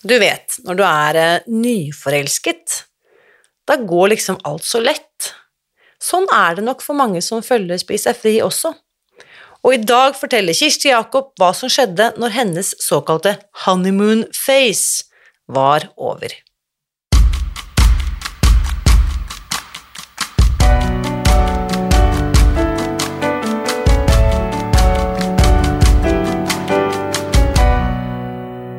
[0.00, 2.84] Du vet, når du er eh, nyforelsket,
[3.68, 5.32] da går liksom alt så lett.
[6.00, 8.72] Sånn er det nok for mange som følger Spis deg fri også.
[9.60, 13.36] Og i dag forteller Kirsti Jakob hva som skjedde når hennes såkalte
[13.66, 15.04] honeymoon face
[15.52, 16.32] var over.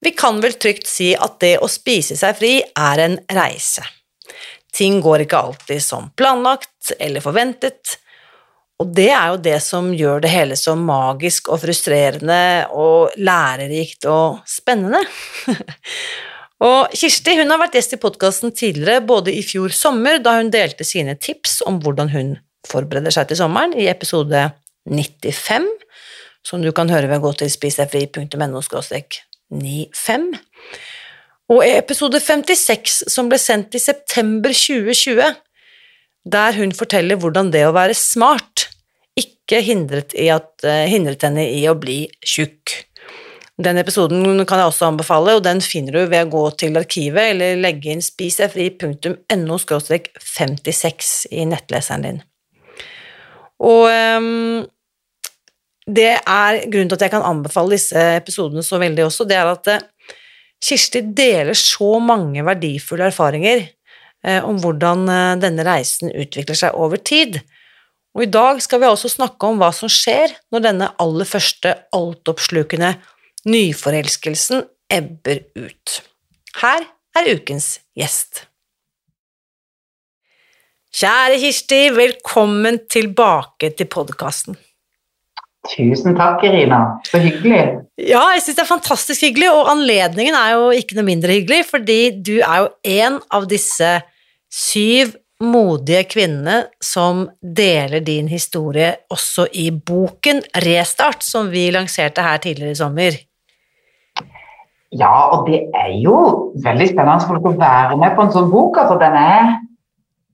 [0.00, 3.82] Vi kan vel trygt si at det å spise seg fri er en reise.
[4.74, 7.98] Ting går ikke alltid som planlagt eller forventet,
[8.78, 14.06] og det er jo det som gjør det hele så magisk og frustrerende og lærerikt
[14.06, 15.00] og spennende.
[16.68, 20.52] og Kirsti hun har vært gjest i podkasten tidligere, både i fjor sommer, da hun
[20.54, 22.36] delte sine tips om hvordan hun
[22.68, 24.46] forbereder seg til sommeren, i episode
[24.86, 25.66] 95,
[26.46, 28.62] som du kan høre ved å gå til spisdegfri.no
[29.54, 30.30] 95.
[31.48, 35.38] Og i episode 56, som ble sendt i september 2020,
[36.28, 38.68] der hun forteller hvordan det å være smart
[39.18, 42.84] ikke hindret, at, uh, hindret henne i å bli tjukk.
[43.58, 47.32] Den episoden kan jeg også anbefale, og den finner du ved å gå til arkivet
[47.32, 52.20] eller legge inn spisdegfri.no 56 i nettleseren din.
[53.58, 54.62] Og um,
[55.88, 59.50] det er grunnen til at jeg kan anbefale disse episodene så veldig også, det er
[59.50, 60.14] at uh,
[60.64, 63.62] Kirsti deler så mange verdifulle erfaringer
[64.26, 67.40] uh, om hvordan uh, denne reisen utvikler seg over tid.
[68.16, 71.74] Og i dag skal vi også snakke om hva som skjer når denne aller første
[71.94, 72.96] altoppslukende
[73.48, 75.98] nyforelskelsen ebber ut.
[76.58, 76.84] Her
[77.16, 78.44] er ukens gjest.
[80.98, 84.56] Kjære Kirsti, velkommen tilbake til podkasten.
[85.68, 86.80] Tusen takk, Irina.
[87.08, 87.60] Så hyggelig.
[88.00, 91.64] Ja, jeg syns det er fantastisk hyggelig, og anledningen er jo ikke noe mindre hyggelig,
[91.68, 92.68] fordi du er jo
[92.98, 93.90] en av disse
[94.48, 102.40] syv modige kvinnene som deler din historie også i boken Restart, som vi lanserte her
[102.42, 103.20] tidligere i sommer.
[104.98, 106.16] Ja, og det er jo
[106.64, 108.78] veldig spennende for dere å være med på en sånn bok.
[108.80, 109.58] Altså, den er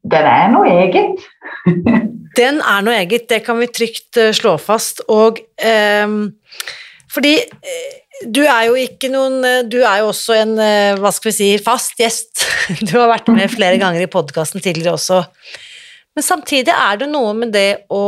[0.05, 1.22] den er noe eget.
[2.37, 5.05] den er noe eget, det kan vi trygt uh, slå fast.
[5.12, 5.41] Og
[6.05, 6.33] um,
[7.12, 7.93] fordi uh,
[8.31, 10.55] du er jo ikke noen uh, Du er jo også en,
[11.00, 12.47] hva skal vi si, fast gjest.
[12.89, 15.22] Du har vært med flere ganger i podkasten tidligere også.
[16.15, 18.05] Men samtidig er det noe med det å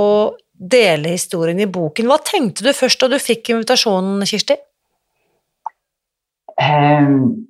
[0.56, 2.06] dele historien i boken.
[2.08, 4.56] Hva tenkte du først da du fikk invitasjonen, Kirsti?
[6.56, 7.47] Um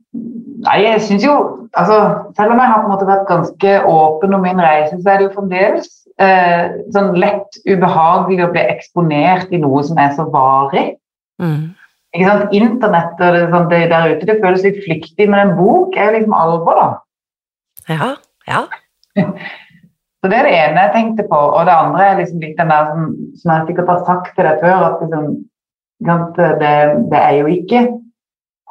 [0.64, 1.34] Nei, jeg syns jo
[1.76, 1.97] altså,
[2.37, 5.20] Selv om jeg har på en måte vært ganske åpen om min reise, så er
[5.20, 5.91] det jo fremdeles
[6.22, 10.94] eh, sånn lett ubehagelig å bli eksponert i noe som er så varig.
[11.43, 11.75] Mm.
[12.16, 12.54] Ikke sant?
[12.56, 16.10] Internett og det, sånn, det der ute, det føles litt flyktig, men en bok er
[16.10, 16.88] jo liksom alvor, da.
[17.93, 18.09] Ja,
[18.49, 18.62] ja.
[20.21, 21.43] så det er det ene jeg tenkte på.
[21.59, 23.12] Og det andre er liksom litt den der som,
[23.43, 25.37] som jeg sikkert har sagt til deg før, at liksom,
[26.62, 26.75] det,
[27.12, 27.87] det er jo ikke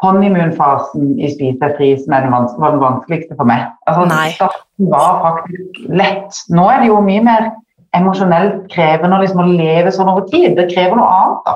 [0.03, 3.69] honeymoon-fasen i Spis fri som er den, var den vanskeligste for meg.
[3.87, 6.41] Altså, starten var faktisk lett.
[6.51, 7.51] Nå er det jo mye mer
[7.95, 10.57] emosjonelt krevende liksom, å leve sånn over tid.
[10.57, 11.45] Det krever noe annet.
[11.47, 11.55] da.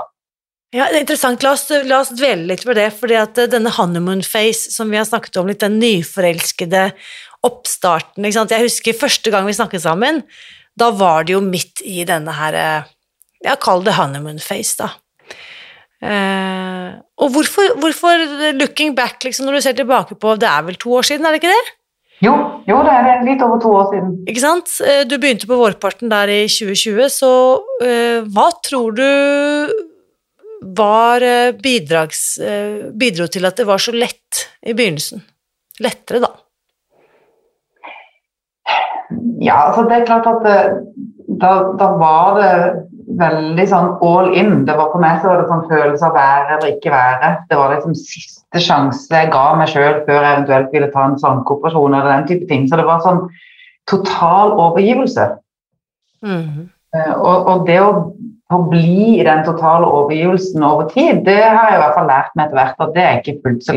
[0.70, 1.44] Ja, det er interessant.
[1.44, 2.92] La oss, la oss dvele litt på det.
[2.94, 6.92] fordi at eh, denne honeymoon face som vi har snakket om litt, den nyforelskede
[7.48, 8.54] oppstarten ikke sant?
[8.54, 10.22] Jeg husker første gang vi snakket sammen,
[10.80, 12.96] da var det jo midt i denne her eh,
[13.40, 14.90] Ja, kall det honeymoon face, da.
[16.04, 18.22] Eh, og hvorfor, hvorfor,
[18.56, 21.36] looking back, liksom, når du ser tilbake på Det er vel to år siden, er
[21.36, 21.76] det ikke det?
[22.24, 22.34] Jo,
[22.68, 23.22] jo det er.
[23.28, 24.16] Litt over to år siden.
[24.28, 24.72] Ikke sant?
[24.84, 29.08] Eh, du begynte på vårparten der i 2020, så uh, hva tror du
[30.76, 35.24] var eh, bidrags, Uh, bidro til at det var så lett i begynnelsen?
[35.80, 36.34] Lettere, da?
[39.40, 40.44] Ja, altså det er klart at
[41.40, 42.52] da, da, var det
[43.20, 44.64] veldig sånn all in.
[44.68, 47.30] Det var For meg så var det sånn følelse av være eller ikke være.
[47.50, 51.20] Det var liksom siste sjanse jeg ga meg sjøl før jeg eventuelt ville ta en
[51.22, 52.68] slankeoperasjon eller den type ting.
[52.70, 53.24] Så det var sånn
[53.90, 55.30] total overgivelse.
[56.26, 56.68] Mm.
[56.98, 57.92] Og, og, det å,
[58.50, 62.32] forbli bli i den totale overgivelsen over tid, det har jeg i hvert fall lært
[62.34, 63.76] meg etter hvert at det er ikke fullt så,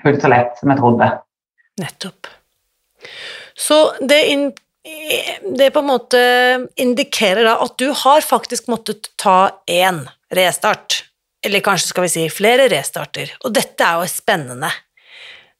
[0.00, 1.10] fullt så lett som jeg trodde.
[1.82, 2.30] Nettopp.
[3.54, 4.22] Så det,
[4.84, 6.20] det på en måte
[6.80, 10.02] indikerer da at du har faktisk måttet ta én
[10.34, 11.04] restart.
[11.44, 13.32] Eller kanskje skal vi si flere restarter.
[13.44, 14.70] Og dette er jo spennende.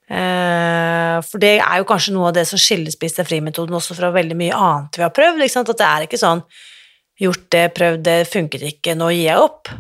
[0.04, 4.36] Eh, for det er jo kanskje noe av det som skiller fri-metoden også fra veldig
[4.36, 5.44] mye annet vi har prøvd.
[5.44, 6.44] At det er ikke sånn
[7.20, 9.72] gjort det, prøvd det, funket ikke, nå gir jeg opp.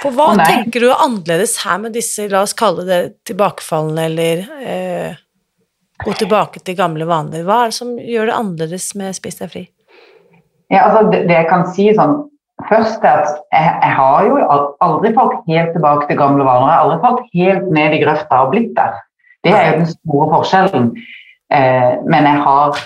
[0.00, 4.44] For hva tenker du er annerledes her med disse, la oss kalle det tilbakefallene, eller
[4.64, 5.18] eh,
[6.04, 7.44] gå tilbake til gamle vaner?
[7.46, 9.62] Hva er det som gjør det annerledes med Spis deg fri?
[10.70, 12.18] Ja, altså det, det, jeg kan si sånn
[12.68, 14.34] Først er at jeg, jeg, har jo
[14.84, 16.66] aldri falt helt tilbake til gamle vaner.
[16.68, 18.98] Jeg har aldri falt helt ned i grøfta og blitt der.
[19.48, 20.90] Det er jo den store forskjellen.
[21.56, 22.82] Eh, men jeg har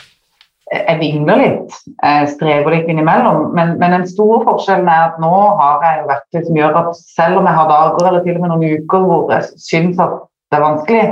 [0.72, 3.50] jeg vingler litt, jeg strever litt innimellom.
[3.56, 6.90] Men, men, den store forskjellen er at nå har jeg jo verktøy som gjør at
[7.00, 10.16] selv om jeg har dager eller til og med noen uker hvor jeg syns at
[10.50, 11.04] det er vanskelig,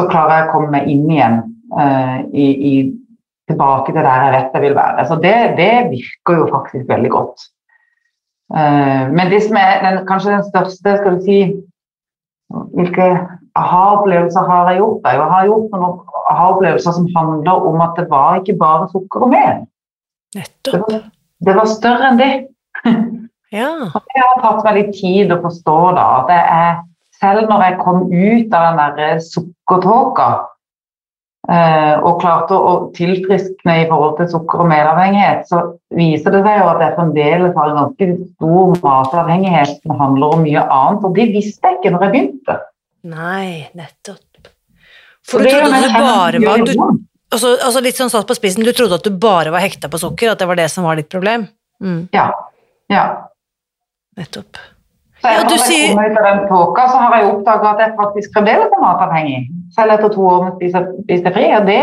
[0.00, 1.38] så klarer jeg å komme meg inn igjen
[1.76, 2.74] uh, i, i,
[3.50, 5.06] tilbake til der jeg vet jeg vil være.
[5.08, 7.48] Så det, det virker jo faktisk veldig godt.
[8.50, 11.42] Uh, men det som er den, kanskje den største skal du si,
[12.50, 13.04] Hvilke
[13.54, 15.04] aha-opplevelser har jeg gjort?
[15.06, 16.00] Jeg har gjort noen
[16.32, 19.60] aha-opplevelser som handler om at det var ikke bare sukker og mel.
[20.34, 21.04] Det var,
[21.46, 22.32] det var større enn det.
[23.54, 23.70] Ja.
[24.10, 26.82] det har tatt meg litt tid å forstå da, at det er,
[27.20, 30.28] selv når jeg kom ut av den der sukkertåka
[31.50, 35.62] eh, og klarte å tilfriskne i forhold til sukker- og melavhengighet, så
[35.96, 40.44] viser det seg jo at jeg fremdeles har en ganske stor matavhengighet som handler om
[40.46, 41.06] mye annet.
[41.06, 42.58] Og det visste jeg ikke når jeg begynte.
[43.10, 43.46] Nei,
[43.78, 44.26] nettopp.
[45.30, 46.72] For du trodde at du bare var du,
[47.30, 50.00] altså, altså, Litt sånn satt på spissen, du trodde at du bare var hekta på
[50.00, 51.46] sukker, at det var det som var ditt problem?
[51.84, 52.08] Mm.
[52.16, 52.30] Ja.
[52.90, 53.04] Ja.
[54.18, 54.58] Nettopp.
[55.20, 58.36] Så ja, du sier ut av den tåka, så har jeg oppdaga at jeg faktisk
[58.36, 59.40] fremdeles er matavhengig,
[59.76, 61.46] selv etter to år med spise, spise fri.
[61.58, 61.80] Og det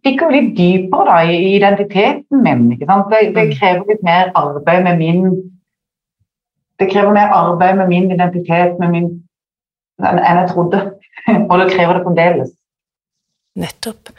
[0.00, 2.68] stikker jo litt dypere da, i identiteten min.
[2.74, 2.86] ikke?
[2.88, 3.56] Det, det, mm.
[3.58, 5.24] krever litt mer arbeid med min
[6.80, 9.08] Det krever mer arbeid med min identitet, med min
[10.00, 10.78] enn jeg trodde.
[11.50, 12.54] Og det krever det fremdeles.
[13.60, 14.14] Nettopp.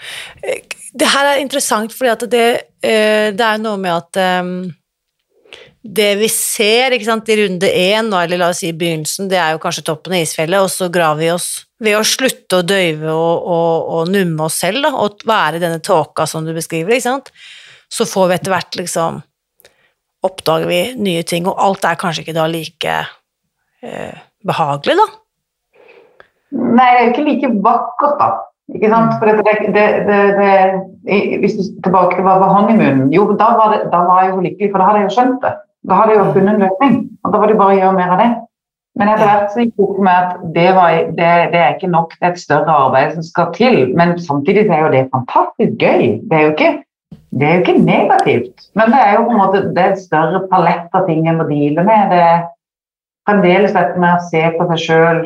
[0.93, 2.45] Det her er interessant, fordi det,
[2.83, 4.69] eh, det, er noe med at um,
[5.81, 9.55] det vi ser sant, i runde én, eller la oss si i begynnelsen, det er
[9.55, 11.49] jo kanskje toppen av isfjellet, og så graver vi oss
[11.81, 15.81] ved å slutte å døyve og, og, og numme oss selv, da, og være denne
[15.81, 17.33] tåka som du beskriver, ikke sant?
[17.91, 19.19] så får vi etter hvert liksom
[20.21, 22.91] Oppdager vi nye ting, og alt er kanskje ikke da like
[23.81, 25.07] eh, behagelig, da.
[26.61, 28.27] Nei, det er jo ikke like vakkert, da.
[28.75, 29.15] Ikke sant?
[29.17, 29.87] For det, det,
[30.37, 30.51] det,
[31.41, 34.91] hvis du tilbake var honeymoon Jo, da var, da var, jeg jo lykkelig, for da
[34.91, 35.55] hadde jeg jo skjønt det.
[35.87, 36.95] Da hadde jeg jo funnet en løsning.
[37.23, 38.29] Og da var det bare å gjøre mer av det.
[38.99, 41.91] Men etter hvert så gikk det opp med at det, var, det, det, er ikke
[41.93, 43.77] nok, det er et større arbeid som skal til.
[43.97, 46.07] Men samtidig er jo det fantastisk gøy.
[46.27, 46.71] Det er jo ikke,
[47.39, 48.65] det er jo ikke negativt.
[48.77, 51.39] Men det er jo på en måte det er et større palett av ting en
[51.39, 52.11] må deale med.
[52.11, 52.43] Det er
[53.29, 55.23] fremdeles dette med å se på seg sjøl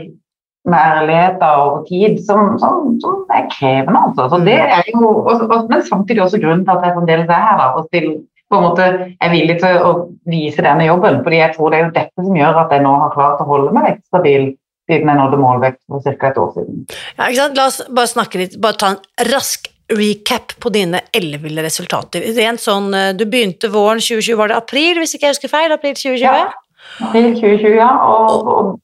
[0.66, 4.02] med ærlighet over tid som, som, som, er krevende.
[4.08, 4.30] Altså.
[4.32, 7.44] Så det er jo, og, og, men samtidig også grunnen til at jeg fremdeles er
[7.50, 7.60] her.
[7.62, 8.10] Da, og til,
[8.50, 9.94] på en måte er villig til å
[10.30, 11.24] vise denne jobben.
[11.24, 13.50] fordi jeg tror det er jo dette som gjør at jeg nå har klart å
[13.50, 14.52] holde meg stabil
[14.86, 16.28] siden jeg nådde målvekt for ca.
[16.30, 16.84] et år siden.
[17.18, 17.58] Ja, ikke sant?
[17.58, 22.26] La oss bare snakke litt, bare ta en rask recap på dine elleville resultater.
[22.38, 25.72] Rent sånn, eh, Du begynte våren 2020, var det april, hvis ikke jeg husker feil?
[25.72, 26.22] April 2020?
[26.22, 26.54] Ja,
[27.02, 27.92] april 2020, ja.
[28.06, 28.80] Og, og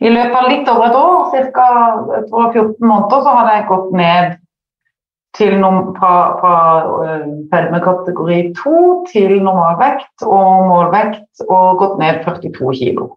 [0.00, 1.66] i løpet av litt over et år, ca.
[2.52, 4.38] 14 måneder, så hadde jeg gått ned
[5.36, 5.60] til
[5.98, 6.54] fra, fra
[7.06, 8.80] øh, fedmekategori 2
[9.12, 13.12] til normalvekt og målvekt, og gått ned 42 kilo.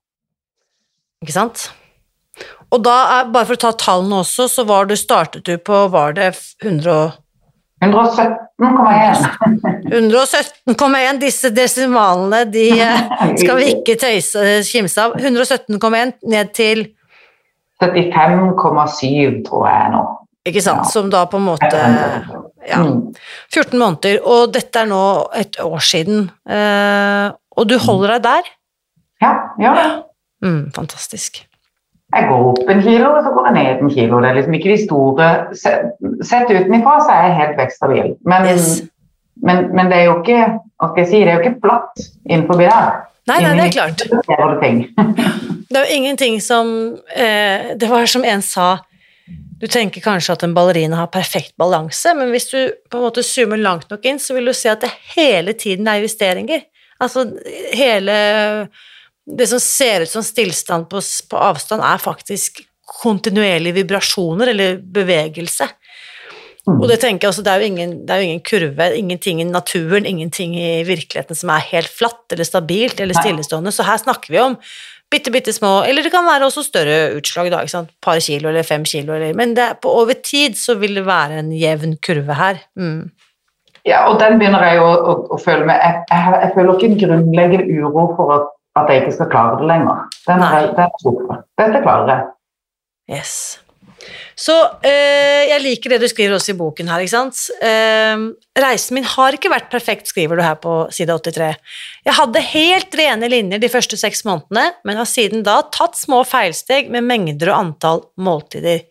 [1.23, 1.67] Ikke sant?
[2.73, 6.15] Og da, bare for å ta tallene også, så var du, startet du på Var
[6.17, 6.31] det
[6.63, 7.13] 100
[7.83, 9.59] 117,1.
[9.91, 11.19] 117,1.
[11.19, 12.99] Disse desimalene de eh,
[13.41, 15.17] skal vi ikke tøyse kimse av.
[15.19, 16.85] 117,1 ned til
[17.83, 20.03] 75,7 tror jeg nå.
[20.45, 21.69] Ikke sant, som da på en måte
[22.67, 22.79] Ja.
[23.51, 24.99] 14 måneder, og dette er nå
[25.35, 26.29] et år siden.
[26.49, 28.51] Eh, og du holder deg der?
[29.23, 29.73] Ja, ja.
[30.43, 31.41] Mm, fantastisk.
[32.13, 34.19] Jeg går opp en kilo, og så går jeg ned en kilo.
[34.21, 38.11] Det er liksom ikke de store Sett utenfra så er jeg helt vekststabil.
[38.25, 38.81] Men, Yes.
[39.41, 40.39] men, men det er jo ikke
[40.79, 42.91] hva skal jeg si, det er jo ikke flatt innenfor der.
[43.27, 44.03] Nei, nei, det er klart.
[45.69, 46.67] Det er jo ingenting som
[47.15, 48.77] eh, Det var som en sa
[49.63, 52.57] Du tenker kanskje at en ballerina har perfekt balanse, men hvis du
[52.91, 55.87] på en måte zoomer langt nok inn, så vil du se at det hele tiden
[55.87, 56.65] er justeringer.
[56.99, 57.29] Altså
[57.71, 58.17] hele
[59.23, 65.69] Det som ser ut som stillstand på, på avstand, er faktisk kontinuerlige vibrasjoner eller bevegelse.
[66.67, 69.39] Og det tenker jeg også, det er jo ingen, det er jo ingen kurve, ingenting
[69.39, 73.99] i naturen, ingenting i virkeligheten som er helt flatt eller stabilt eller stillestående, så her
[73.99, 74.55] snakker vi om
[75.13, 78.49] bitte, bitte små, eller det kan være også større utslag, da, ikke sant, par kilo
[78.49, 81.53] eller fem kilo, eller, men det er, på over tid så vil det være en
[81.55, 82.59] jevn kurve her.
[82.79, 83.11] Mm.
[83.85, 85.79] Ja, og den begynner jeg å, å, å føle med.
[85.83, 89.57] Jeg, jeg, jeg føler ikke en grunnleggende uro for at, at jeg ikke skal klare
[89.59, 90.05] det lenger.
[90.27, 91.41] Den er, den er.
[91.59, 92.31] Dette klarer jeg.
[93.11, 93.33] Yes.
[94.39, 94.53] Så
[94.85, 97.39] eh, jeg liker det du skriver også i boken her, ikke sant.
[97.63, 98.25] Eh,
[98.59, 101.51] reisen min har ikke vært perfekt, skriver du her på side 83.
[102.07, 106.23] Jeg hadde helt rene linjer de første seks månedene, men har siden da tatt små
[106.27, 108.85] feilsteg med mengder og antall måltider.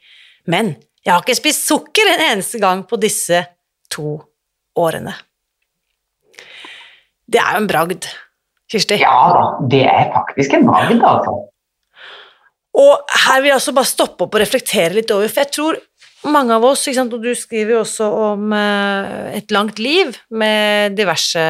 [0.51, 3.43] Men jeg har ikke spist sukker en eneste gang på disse
[3.93, 4.17] to
[4.79, 5.15] årene.
[7.33, 8.07] Det er jo en bragd,
[8.71, 8.99] Kirsti.
[9.03, 11.39] Ja det er faktisk en bragd, altså.
[12.83, 15.81] Og her vil jeg også bare stoppe opp og reflektere litt over, for jeg tror
[16.31, 21.43] mange av oss, og du skriver jo også om eh, et langt liv med diverse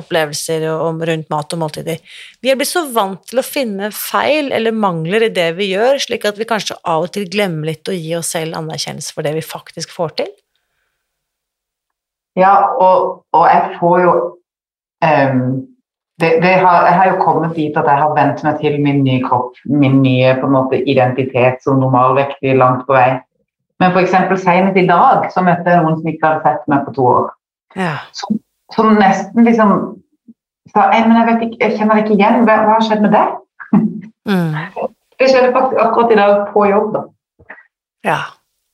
[0.00, 2.02] opplevelser om rundt mat og måltider.
[2.44, 6.00] Vi er blitt så vant til å finne feil eller mangler i det vi gjør,
[6.04, 9.26] slik at vi kanskje av og til glemmer litt å gi oss selv anerkjennelse for
[9.26, 10.30] det vi faktisk får til.
[12.38, 14.12] Ja, og, og jeg får jo
[15.04, 15.46] ehm,
[16.20, 19.02] det, det har, Jeg har jo kommet dit at jeg har vent meg til min
[19.06, 23.18] nye kropp, min nye på en måte, identitet som normalvektig langt på vei.
[23.80, 24.16] Men f.eks.
[24.42, 27.28] senest i dag så møtte jeg noen som ikke hadde sett meg på to år.
[27.78, 27.94] Ja.
[28.16, 28.40] Som,
[28.74, 29.76] som nesten liksom
[30.74, 32.42] sa «Ei, men jeg, vet ikke, jeg kjenner det ikke igjen.
[32.44, 33.26] Hva, hva har skjedd med det?
[34.28, 34.58] Mm.
[35.20, 36.94] Det skjedde faktisk akkurat i dag på jobb.
[36.94, 37.00] da.
[38.08, 38.20] ja.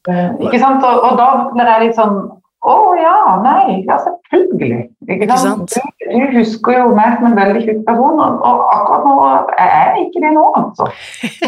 [0.07, 0.85] Eh, Ikke sant?
[0.87, 2.21] Og, og da blir jeg litt sånn
[2.67, 4.79] Å ja, nei, ja selvfølgelig.
[5.07, 5.77] Ikke Ikke sant?
[5.77, 9.17] Du, du husker jo meg som en veldig tjukk person, og, og akkurat nå
[9.61, 10.89] er jeg ikke det nå, altså.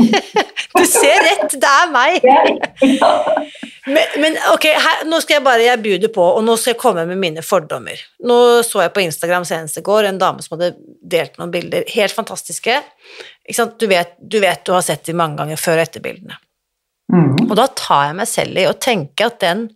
[0.78, 2.28] Du ser rett, det er meg!
[3.88, 6.80] Men, men ok, her, nå skal jeg bare jeg bjuder på, og nå skal jeg
[6.82, 7.98] komme med mine fordommer.
[8.28, 8.36] Nå
[8.66, 12.14] så jeg på Instagram senest i går en dame som hadde delt noen bilder, helt
[12.14, 12.76] fantastiske.
[13.48, 13.78] Ikke sant?
[13.80, 16.36] Du, vet, du vet du har sett de mange ganger før og etter bildene.
[17.08, 17.48] Mm.
[17.48, 19.70] Og da tar jeg meg selv i å tenke at den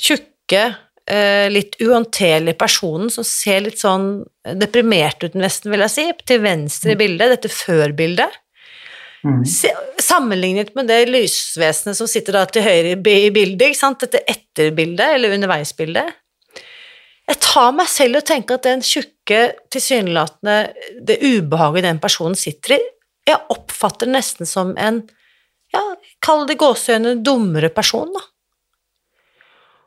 [0.00, 0.62] tjukke,
[1.08, 4.24] eh, litt uhåndterlige personen som ser litt sånn
[4.58, 8.42] deprimert ut nesten, vil jeg si, til venstre i bildet, dette før-bildet,
[9.22, 9.44] Mm.
[10.02, 14.02] Sammenlignet med det lysvesenet som sitter da til høyre i bildet, ikke sant?
[14.02, 16.18] dette etterbildet, eller underveisbildet.
[17.30, 20.56] Jeg tar meg selv og tenker at den tjukke, tilsynelatende,
[21.06, 22.82] det ubehaget den personen sitter i,
[23.30, 25.04] jeg oppfatter nesten som en,
[25.72, 25.82] ja,
[26.24, 28.26] kall det gåseøyne, dummere person, da.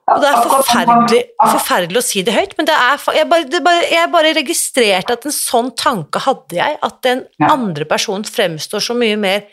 [0.06, 4.10] Og det er forferdelig, forferdelig å si det høyt, men det er, jeg, bare, jeg
[4.14, 9.18] bare registrerte at en sånn tanke hadde jeg, at den andre personen fremstår så mye
[9.18, 9.48] mer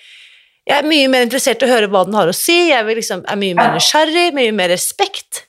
[0.63, 3.01] Jeg er mye mer interessert i å høre hva den har å si, jeg vil
[3.01, 5.41] liksom, er mye mer nysgjerrig, mye mer respekt.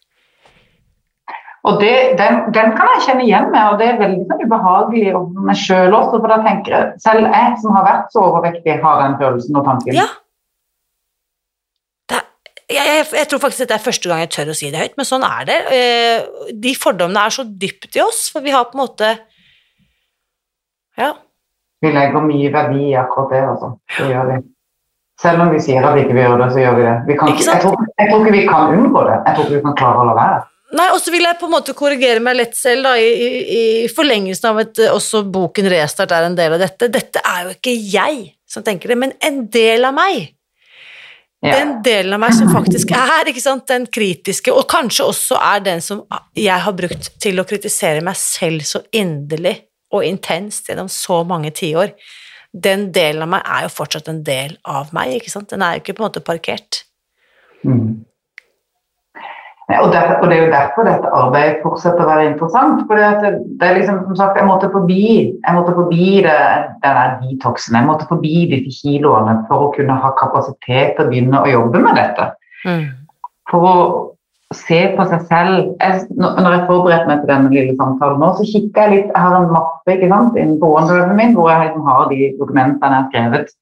[1.69, 5.13] Og det, den, den kan jeg kjenne igjen med, og det er veldig sånn ubehagelig
[5.19, 8.79] om meg sjøl også, for da tenker jeg selv jeg som har vært så overvektig,
[8.81, 9.99] har den følelsen og tanken.
[10.01, 10.07] Ja.
[12.73, 14.95] Jeg, jeg, jeg tror faktisk dette er første gang jeg tør å si det høyt,
[14.99, 15.59] men sånn er det.
[15.77, 19.13] Eh, De fordommene er så dypt i oss, for vi har på en måte
[20.99, 21.13] Ja.
[21.83, 23.73] Vi legger mye verdi i akkurat det, altså.
[23.97, 24.39] Det gjør vi.
[25.21, 26.93] Selv om vi sier at vi ikke gjør det, så gjør vi det.
[27.09, 29.17] Vi kan, jeg, tror, jeg tror ikke vi kan unngå det.
[29.27, 30.39] Jeg tror ikke vi kan klare å la være.
[30.73, 33.57] Nei, og så vil jeg på en måte korrigere meg lett selv, da, i, i,
[33.83, 36.89] i forlengelsen av at eh, også boken Restart er en del av dette.
[36.93, 40.31] Dette er jo ikke jeg som tenker det, men en del av meg.
[41.43, 41.57] Ja.
[41.59, 45.63] Den delen av meg som faktisk er ikke sant, den kritiske, og kanskje også er
[45.65, 46.05] den som
[46.39, 49.57] jeg har brukt til å kritisere meg selv så inderlig
[49.93, 51.91] og intenst gjennom så mange tiår.
[52.53, 55.51] Den delen av meg er jo fortsatt en del av meg, ikke sant?
[55.51, 56.83] Den er jo ikke på en måte parkert.
[57.67, 58.05] Mm.
[59.81, 62.83] Og, der, og det er jo derfor dette arbeidet fortsetter å være interessant.
[62.89, 65.03] For det, det er liksom, som sagt, jeg måtte forbi,
[65.33, 66.39] jeg måtte forbi det,
[66.83, 71.11] den der detoxen, jeg måtte forbi disse kiloene for å kunne ha kapasitet til å
[71.11, 72.29] begynne å jobbe med dette.
[72.67, 72.89] Mm.
[73.51, 73.75] For å
[74.53, 78.45] se på seg selv jeg, når jeg forberedte meg til denne lille samtalen nå, så
[78.47, 81.87] kikker jeg litt Jeg har en mappe ikke sant, innen OneDriven min hvor jeg liksom
[81.89, 83.55] har de dokumentene jeg har skrevet.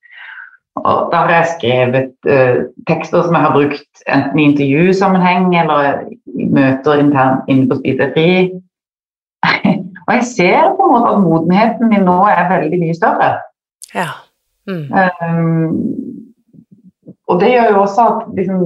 [0.79, 6.05] Og da har jeg skrevet uh, tekster som jeg har brukt enten i intervjusammenheng eller
[6.31, 8.31] i møter internt inne på Spisefri.
[10.07, 13.33] og jeg ser på en måte at modenheten min nå er veldig mye større.
[13.95, 14.13] Ja.
[14.69, 14.87] Mm.
[14.95, 15.67] Um,
[17.27, 18.63] og det gjør jo også at liksom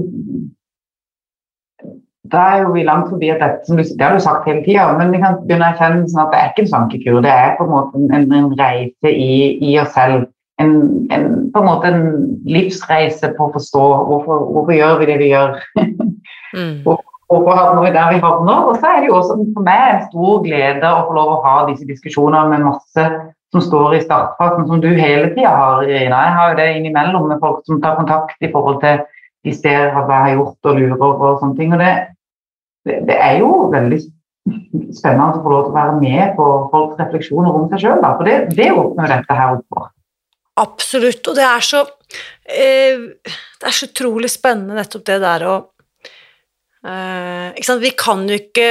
[2.31, 4.63] Da er jo vi langt forbi at dette, som du, det har du sagt hele
[4.65, 7.33] tida, men vi kan begynne å erkjenne sånn at det er ikke en sankekur, det
[7.33, 10.25] er på en måte en, en reise i, i oss selv
[10.61, 10.71] en,
[11.11, 12.05] en, på en måte en
[12.47, 15.57] livsreise på å forstå hvorfor, hvorfor gjør vi det vi gjør.
[16.57, 16.75] mm.
[16.85, 18.69] hvorfor havner vi der vi havner?
[18.69, 21.41] Og så er det jo også for meg en stor glede å få lov å
[21.45, 23.07] ha disse diskusjonene med masse
[23.55, 26.23] som står i startfasen, som du hele tida har, Irina.
[26.25, 29.03] Jeg har jo det innimellom med folk som tar kontakt i forhold til
[29.45, 31.73] de ser hva jeg har gjort og lurer og sånne ting.
[31.75, 31.93] Og det,
[32.87, 33.99] det, det er jo veldig
[34.93, 38.27] spennende å få lov til å være med på folks refleksjoner om seg sjøl, for
[38.27, 39.91] det, det åpner dette her opp for.
[40.61, 41.81] Absolutt, og det er så
[42.47, 45.55] eh, Det er så utrolig spennende nettopp det der å
[46.85, 48.69] eh, Ikke sant, vi kan jo ikke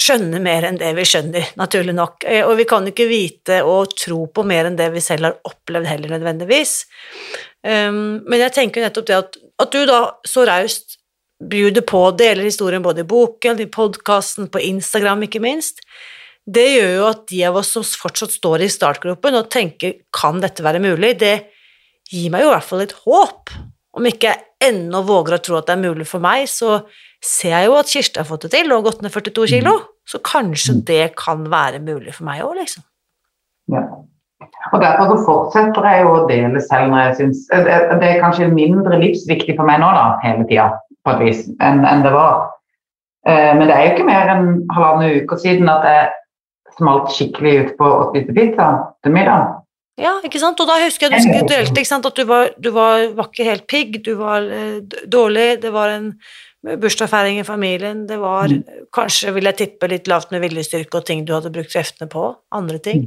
[0.00, 3.58] skjønne mer enn det vi skjønner, naturlig nok, eh, og vi kan jo ikke vite
[3.66, 6.76] og tro på mer enn det vi selv har opplevd heller, nødvendigvis.
[7.66, 10.96] Um, men jeg tenker nettopp det at, at du da så raust
[11.50, 15.82] bjuder på, deler historien både i boken, i podkasten, på Instagram, ikke minst
[16.48, 20.40] det gjør jo at de av oss som fortsatt står i startgropen og tenker kan
[20.42, 21.34] dette være mulig, det
[22.10, 23.52] gir meg jo i hvert fall et håp.
[23.96, 26.80] Om ikke jeg ennå våger å tro at det er mulig for meg, så
[27.22, 29.74] ser jeg jo at Kirsti har fått det til og gått ned 42 kilo,
[30.08, 30.84] så kanskje mm.
[30.88, 32.86] det kan være mulig for meg òg, liksom.
[33.70, 33.84] Ja.
[34.72, 38.48] Og Derfor så fortsetter jeg jo å dele selv når jeg syns Det er kanskje
[38.50, 40.70] mindre livsviktig for meg nå, da, hele tida,
[41.04, 42.48] på et vis, enn, enn det var.
[43.28, 46.08] Eh, men det er jo ikke mer enn halvannen uke siden at jeg
[46.80, 48.68] smalt skikkelig ut på å spise pizza
[49.04, 49.56] til middag.
[50.00, 50.60] Ja, ikke sant?
[50.62, 52.06] Og da husker jeg du delte ikke sant?
[52.08, 54.78] at du var, du var, var ikke helt pigg, du var eh,
[55.12, 56.14] dårlig, det var en
[56.60, 58.88] bursdagsfeiring i familien, det var mm.
[58.96, 62.26] kanskje, vil jeg tippe, litt lavt med viljestyrke og ting du hadde brukt kreftene på,
[62.56, 63.06] andre ting.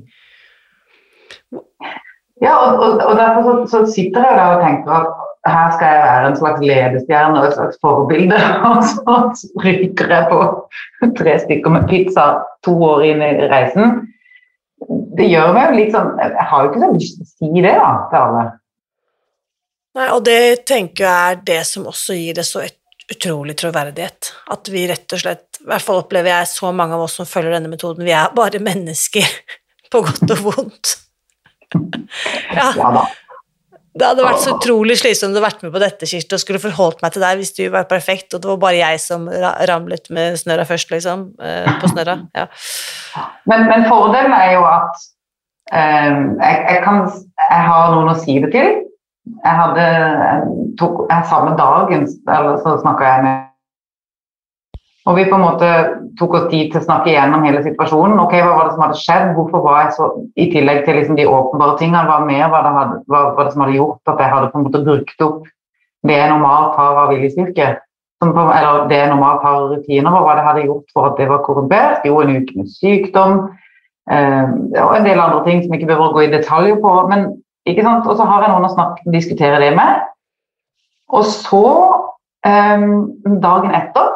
[2.42, 5.90] Ja, og, og, og derfor så, så, sitter jeg der og tenker at her skal
[5.92, 9.18] jeg være en slags ledestjerne og et slags forbilde, og så
[9.64, 12.28] ryker jeg på tre stykker med pizza
[12.64, 13.98] to år inn i reisen.
[15.18, 17.64] Det gjør meg jo litt sånn Jeg har jo ikke så lyst til å si
[17.64, 18.46] det da, til alle.
[19.94, 22.80] Nei, og det tenker jeg er det som også gir det så et
[23.14, 24.32] utrolig troverdighet.
[24.56, 27.30] At vi rett og slett, i hvert fall opplever jeg så mange av oss som
[27.30, 29.28] følger denne metoden, vi er bare mennesker,
[29.92, 30.96] på godt og vondt.
[31.74, 32.72] ja.
[32.80, 33.06] ja da.
[33.94, 37.04] Det hadde vært så utrolig slitsomt å vært med på dette, Kirsten, og skulle forholdt
[37.04, 39.28] meg til deg hvis du var perfekt, og det var bare jeg som
[39.70, 41.28] ramlet med snørra først, liksom.
[41.38, 42.18] Eh, på snørra.
[42.40, 42.48] Ja.
[43.46, 45.04] Men, men, fordelen er jo at
[45.70, 47.04] um, jeg, jeg, kan,
[47.38, 48.80] jeg, har noen å si det til.
[49.44, 49.86] Jeg hadde
[50.82, 53.53] tok, jeg, Samme dagen eller så snakka jeg med
[55.04, 55.70] og vi på en måte
[56.20, 58.20] tok oss tid til å snakke igjennom hele situasjonen.
[58.24, 59.32] ok, Hva var det som hadde skjedd?
[59.36, 60.06] Hvorfor var jeg så
[60.40, 63.56] I tillegg til liksom de åpenbare tingene, hva mer var det, hadde, hva var det
[63.56, 65.42] som hadde gjort at jeg hadde på en måte brukt opp
[66.08, 67.68] det jeg normalt har av viljestyrke?
[68.24, 71.44] Eller det jeg normalt har rutiner, hva var det hadde gjort for at det var
[71.44, 72.08] korrumpert?
[72.08, 73.38] Jo, en uke med sykdom
[74.08, 76.96] eh, og en del andre ting som jeg ikke behøver å gå i detaljer på.
[77.12, 77.28] men
[77.68, 78.08] ikke sant?
[78.08, 80.08] Og så har jeg noen å snakke, diskutere det med.
[81.12, 81.68] Og så,
[82.48, 82.88] eh,
[83.44, 84.13] dagen etter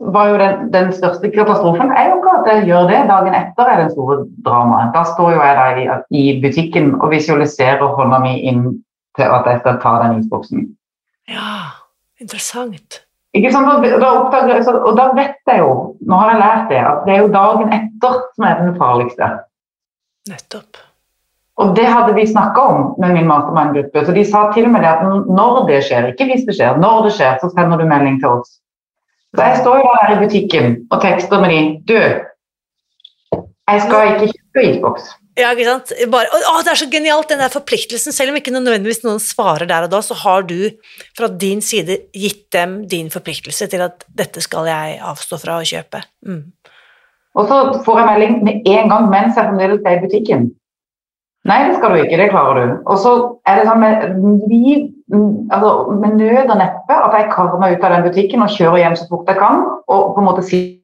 [0.00, 3.00] var jo den, den, største katastrofen er jo ikke at jeg gjør det.
[3.10, 4.94] Dagen etter er det store dramaet.
[4.94, 5.86] Da står jo jeg der i,
[6.20, 8.64] i, butikken og visualiserer hånda mi inn
[9.18, 10.66] til at jeg skal ta den isboksen.
[11.28, 11.52] Ja,
[12.20, 13.02] interessant.
[13.36, 13.84] Ikke sant?
[13.84, 17.20] Da, oppdager, og da vet jeg jo, nå har jeg lært det, at det er
[17.20, 19.28] jo dagen etter som er den farligste.
[20.30, 20.80] Nettopp.
[21.60, 24.06] Og det hadde vi snakka om med min mastermind-gruppe.
[24.06, 27.04] Så de sa til meg det at når det skjer, ikke hvis det skjer, når
[27.06, 28.56] det skjer, så sender du melding til oss.
[29.36, 31.96] Så jeg står jo her i butikken og tekster med de Du,
[33.70, 35.10] jeg skal ikke kjøpe isboks.
[35.38, 35.92] Ja, ikke sant.
[36.10, 38.12] Bare, å, det er så genialt, den der forpliktelsen.
[38.12, 40.72] Selv om ikke nødvendigvis noen svarer der og da, så har du
[41.16, 45.68] fra din side gitt dem din forpliktelse til at dette skal jeg avstå fra å
[45.70, 46.02] kjøpe.
[46.26, 46.42] Mm.
[47.38, 50.48] Og så får jeg melding med en gang mens jeg fremdeles er i butikken.
[51.48, 52.72] Nei, det skal du ikke, det klarer du.
[52.90, 53.12] Og så
[53.48, 54.02] er det sånn med,
[54.50, 55.70] liv, altså
[56.00, 58.98] med nød og neppe at jeg karer meg ut av den butikken og kjører hjem
[58.98, 60.76] så fort jeg kan, og på en måte sier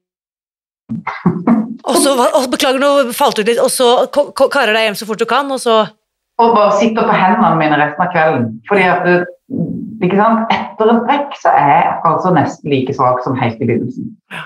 [1.87, 5.23] og så, og, Beklager, nå falt du litt, og så karer deg hjem så fort
[5.23, 5.85] du kan, og så
[6.43, 8.49] Og bare sitter på hendene mine resten av kvelden.
[8.69, 9.07] Fordi at
[10.05, 10.51] ikke sant?
[10.53, 14.11] Etter en trekk så er jeg altså nesten like svak som helt i begynnelsen.
[14.35, 14.45] Ja.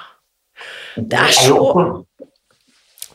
[1.00, 1.56] Det er så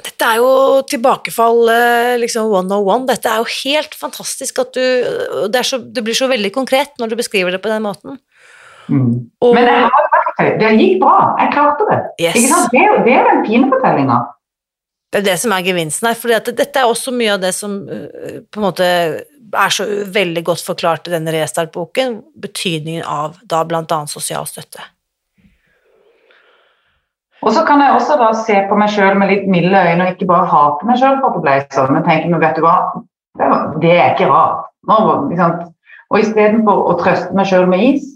[0.05, 0.49] Dette er jo
[0.89, 3.07] tilbakefall eh, liksom 101.
[3.09, 7.13] Dette er jo helt fantastisk at du det, så, det blir så veldig konkret når
[7.13, 8.19] du beskriver det på den måten.
[8.85, 9.31] Mm.
[9.41, 10.49] Og, Men jeg har verktøy.
[10.61, 11.17] Det gikk bra.
[11.41, 11.99] Jeg klarte det.
[12.21, 12.49] yes?
[12.71, 14.21] Det, det er den fine fortellinga.
[15.11, 16.17] Det er det som er gevinsten her.
[16.19, 18.89] For dette er også mye av det som øh, på en måte
[19.55, 22.19] er så veldig godt forklart i denne Restart-boken.
[22.43, 24.83] Betydningen av da annet sosial støtte.
[27.45, 30.15] Og så kan jeg også da se på meg sjøl med litt milde øyne og
[30.15, 32.65] ikke bare hate meg sjøl for at det ble sånn, men tenke men vet du
[32.65, 32.75] hva,
[33.83, 34.65] det, er ikke rart.
[34.89, 34.97] Nå,
[35.29, 35.55] liksom.
[36.13, 38.09] Og istedenfor å trøste meg sjøl med is,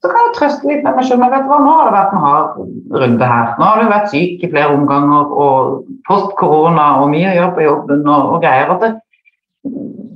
[0.00, 1.20] så kan jeg trøste litt med meg sjøl.
[1.20, 2.58] Men vet du hva, nå har det vært en hard
[3.04, 3.54] runde her.
[3.60, 7.54] Nå har du vært syk i flere omganger og post korona og mye å gjøre
[7.58, 8.72] på jobben og, og greier.
[8.76, 8.92] At det,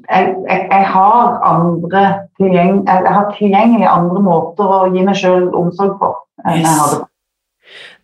[0.09, 2.05] jeg, jeg, jeg, har andre
[2.41, 7.01] tilgjeng, jeg har tilgjengelig andre måter å gi meg sjøl omsorg på enn jeg hadde
[7.01, 7.14] hadde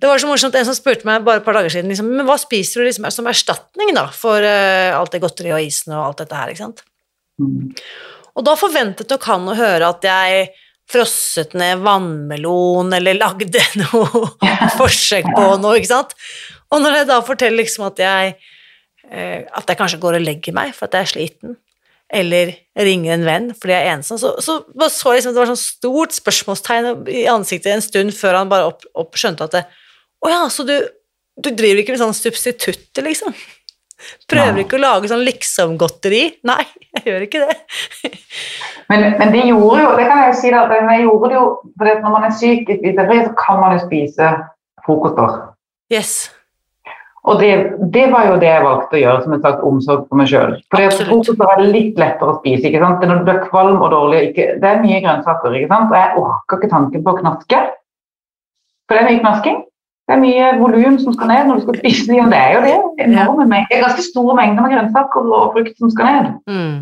[0.01, 2.27] Det var så morsomt, en som spurte meg bare et par dager siden liksom, men
[2.29, 6.07] hva spiser du liksom, som erstatning da, for uh, alt det godteriet og isen og
[6.07, 6.83] alt dette her, ikke sant?
[7.41, 7.71] Mm.
[8.39, 10.51] Og da forventet nok han å høre at jeg
[10.91, 14.31] frosset ned vannmelon, eller lagde noe
[14.79, 16.17] forsøk på noe, ikke sant?
[16.71, 18.37] Og når jeg da forteller liksom at jeg,
[19.11, 21.59] uh, at jeg kanskje går og legger meg for at jeg er sliten,
[22.11, 24.59] eller ringer en venn fordi jeg er ensom, så, så,
[24.91, 28.85] så liksom, det var sånn stort spørsmålstegn i ansiktet en stund før han bare opp,
[28.99, 29.65] opp skjønte at det,
[30.21, 30.75] å ja, så du,
[31.41, 33.35] du driver ikke med sånn substitutter, liksom?
[34.31, 34.65] Prøver Nei.
[34.65, 36.23] ikke å lage sånn liksom-godteri?
[36.49, 36.63] Nei,
[36.97, 37.57] jeg gjør ikke det.
[38.91, 41.43] Men, men det gjorde jo, det kan jeg jo si da, jeg gjorde det jo,
[41.79, 44.31] for når man er syk i så kan man jo spise
[44.83, 45.37] frokoster.
[45.95, 46.33] Yes.
[47.31, 47.51] Og det,
[47.95, 50.55] det var jo det jeg valgte å gjøre som en slags omsorg for meg sjøl.
[50.73, 52.67] For det er litt lettere å spise.
[52.67, 53.05] ikke sant?
[53.07, 55.93] Når du blir kvalm og dårlig, ikke, det er mye grønnsaker, ikke sant?
[55.93, 57.61] og jeg orker ikke tanken på å knaske.
[58.89, 59.61] For det er mye knasking.
[60.11, 62.17] Det er mye volum som skal ned når du skal spise.
[62.19, 62.79] Ja, det er jo det.
[63.05, 63.71] Enorme mengder.
[63.71, 66.33] Det er ganske store mengder med grønnsaker og frukt som skal ned.
[66.51, 66.81] Mm.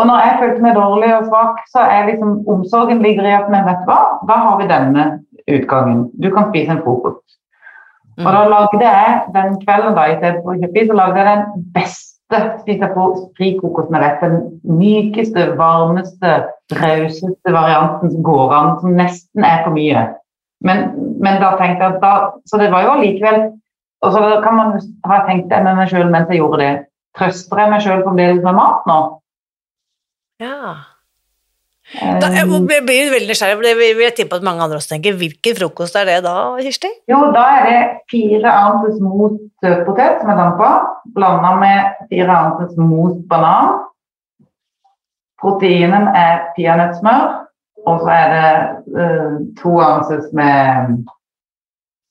[0.00, 3.52] Og når jeg følte meg dårlig og svak, så er liksom omsorgen ligger i at
[3.52, 5.04] men vet du hva, da har vi denne
[5.44, 6.06] utgangen.
[6.16, 7.20] Du kan spise en frokost.
[8.22, 11.64] Og da lagde jeg den kvelden da, istedenfor å kjøpe is, så lagde jeg den
[11.74, 12.90] beste spise
[13.38, 14.22] frikokos med vet.
[14.22, 14.36] Den
[14.78, 16.34] mykeste, varmeste,
[16.78, 20.06] rauseste varianten som går an, som nesten er for mye.
[20.64, 20.86] Men,
[21.20, 22.12] men da tenkte jeg at da
[22.48, 23.40] Så det var jo allikevel
[24.06, 24.70] Og så kan man
[25.04, 26.72] ha tenkt det med meg sjøl mens jeg gjorde det.
[27.18, 28.98] Trøster jeg meg sjøl fremdeles med mat nå?
[30.40, 30.93] Ja.
[31.94, 34.94] Da, jeg jeg blir veldig nysgjerrig, for det vil jeg tippe at mange andre også
[34.94, 35.14] tenker.
[35.20, 36.90] Hvilken frokost er det da, Kirsti?
[37.10, 37.80] Jo, da er det
[38.10, 40.70] fire ounces most søtpotet som er dampa,
[41.14, 43.78] blanda med fire ounces most banan.
[45.40, 47.26] Proteinen er peanøttsmør,
[47.86, 48.52] og så er det
[48.96, 51.04] uh, to ounces med,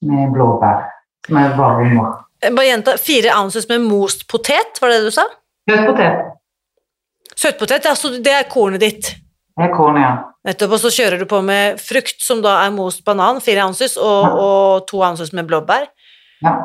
[0.06, 0.86] med blåbær,
[1.28, 2.06] som er varme.
[2.44, 2.96] Jeg Bare gjenta.
[3.00, 5.28] Fire ounces med most potet, var det det du sa?
[5.70, 6.32] Søtpotet,
[7.36, 9.14] Søtpotet, altså det er kornet ditt.
[9.58, 10.14] Det er korn, ja.
[10.44, 13.98] Nettopp, og så kjører du på med frukt, som da er most banan, fire ounces,
[13.98, 14.32] og, Ja.
[14.46, 15.88] og to ounces med blåbær.
[16.44, 16.56] ja.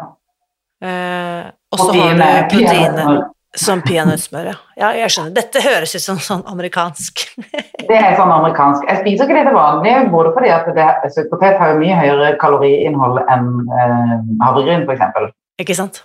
[0.81, 3.25] Eh, og så har du proteinet
[3.59, 4.57] som peanøttsmør, ja.
[4.79, 4.91] ja.
[5.03, 5.33] Jeg skjønner.
[5.35, 7.25] Dette høres ut som sånn amerikansk.
[7.89, 8.85] Det er sånn amerikansk.
[8.87, 12.35] Jeg spiser ikke det til vanlig, både fordi at det, søtpotet har jo mye høyere
[12.41, 15.33] kaloriinnhold enn eh, havregryn, f.eks.
[15.65, 16.03] Ikke sant?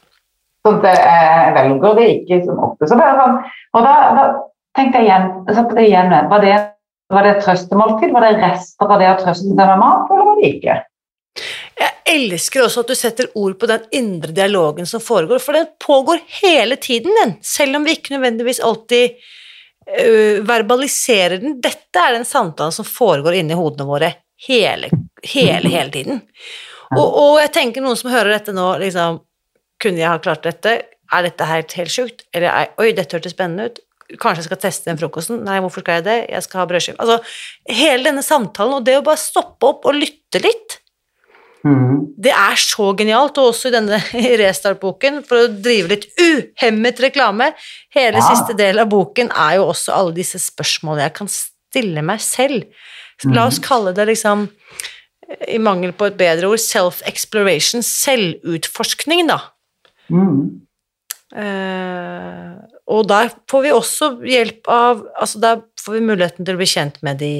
[0.63, 2.87] Så det, jeg velger det ikke som ofte.
[2.87, 3.35] Så det er sånn,
[3.75, 4.23] og da, da
[4.79, 6.53] tenkte jeg igjen, jeg på det igjen med, var det,
[7.13, 8.13] var det et trøstemåltid?
[8.13, 10.81] Var det rester av det å trøste seg med mat, eller var det ikke?
[11.79, 15.69] Jeg elsker også at du setter ord på den indre dialogen som foregår, for den
[15.81, 17.37] pågår hele tiden, den.
[17.41, 21.57] Selv om vi ikke nødvendigvis alltid uh, verbaliserer den.
[21.63, 24.11] Dette er den samtalen som foregår inni hodene våre
[24.47, 24.91] hele,
[25.23, 26.21] hele, hele tiden.
[26.93, 29.23] Og, og jeg tenker noen som hører dette nå, liksom
[29.81, 30.75] Kunne jeg ha klart dette?
[31.11, 32.21] Er dette helt, helt sjukt?
[32.31, 33.81] Eller er, oi, dette hørtes spennende ut.
[34.19, 35.43] Kanskje jeg skal teste den frokosten?
[35.47, 36.17] Nei, hvorfor skal jeg det?
[36.29, 36.97] Jeg skal ha brødskive.
[36.99, 37.19] Altså,
[37.69, 40.79] hele denne samtalen, og det å bare stoppe opp og lytte litt,
[41.63, 42.11] Mm.
[42.19, 43.95] det er så genialt, og også i denne
[44.41, 47.53] Restart-boken, for å drive litt uhemmet reklame.
[47.95, 48.25] Hele Ja.
[48.35, 52.65] siste del av boken er jo også alle disse spørsmålene jeg kan stille meg selv.
[53.31, 54.49] La oss kalle det liksom,
[55.47, 59.39] i mangel på et bedre ord, self-exploration, selvutforskning, da.
[60.11, 60.59] Mhm.
[61.33, 62.53] Eh,
[62.93, 66.69] og der får vi også hjelp av Altså, der får vi muligheten til å bli
[66.69, 67.31] kjent med de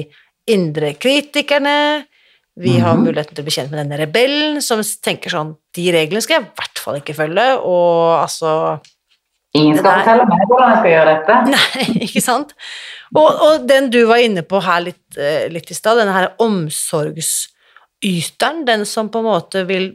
[0.50, 2.02] indre kritikerne.
[2.58, 3.04] Vi har Mhm.
[3.06, 6.46] muligheten til å bli kjent med denne rebellen som tenker sånn De reglene skal jeg
[6.46, 8.80] i hvert fall ikke følge, og altså
[9.54, 11.34] Ingen skal fortelle meg hvordan jeg skal gjøre dette.
[11.54, 12.52] Nei, ikke sant?
[13.14, 16.28] Og, og den du var inne på her litt, eh, litt i stad, denne her
[16.42, 19.92] omsorgsyteren, den som på en måte vil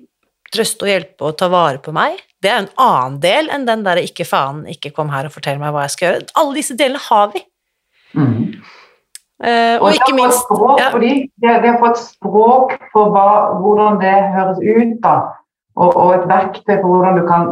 [0.53, 3.83] trøste og hjelpe og ta vare på meg, Det er en annen del enn den
[3.83, 6.29] derre 'ikke faen, ikke kom her og fortell meg hva jeg skal gjøre'.
[6.39, 7.43] Alle disse delene har vi.
[8.13, 8.45] Mm.
[9.39, 12.73] Uh, og Og ikke minst språk ja, for de, det, det å få et språk
[12.91, 13.27] for hva,
[13.63, 15.13] hvordan det høres ut, da,
[15.79, 17.45] og, og et verktøy for hvordan du kan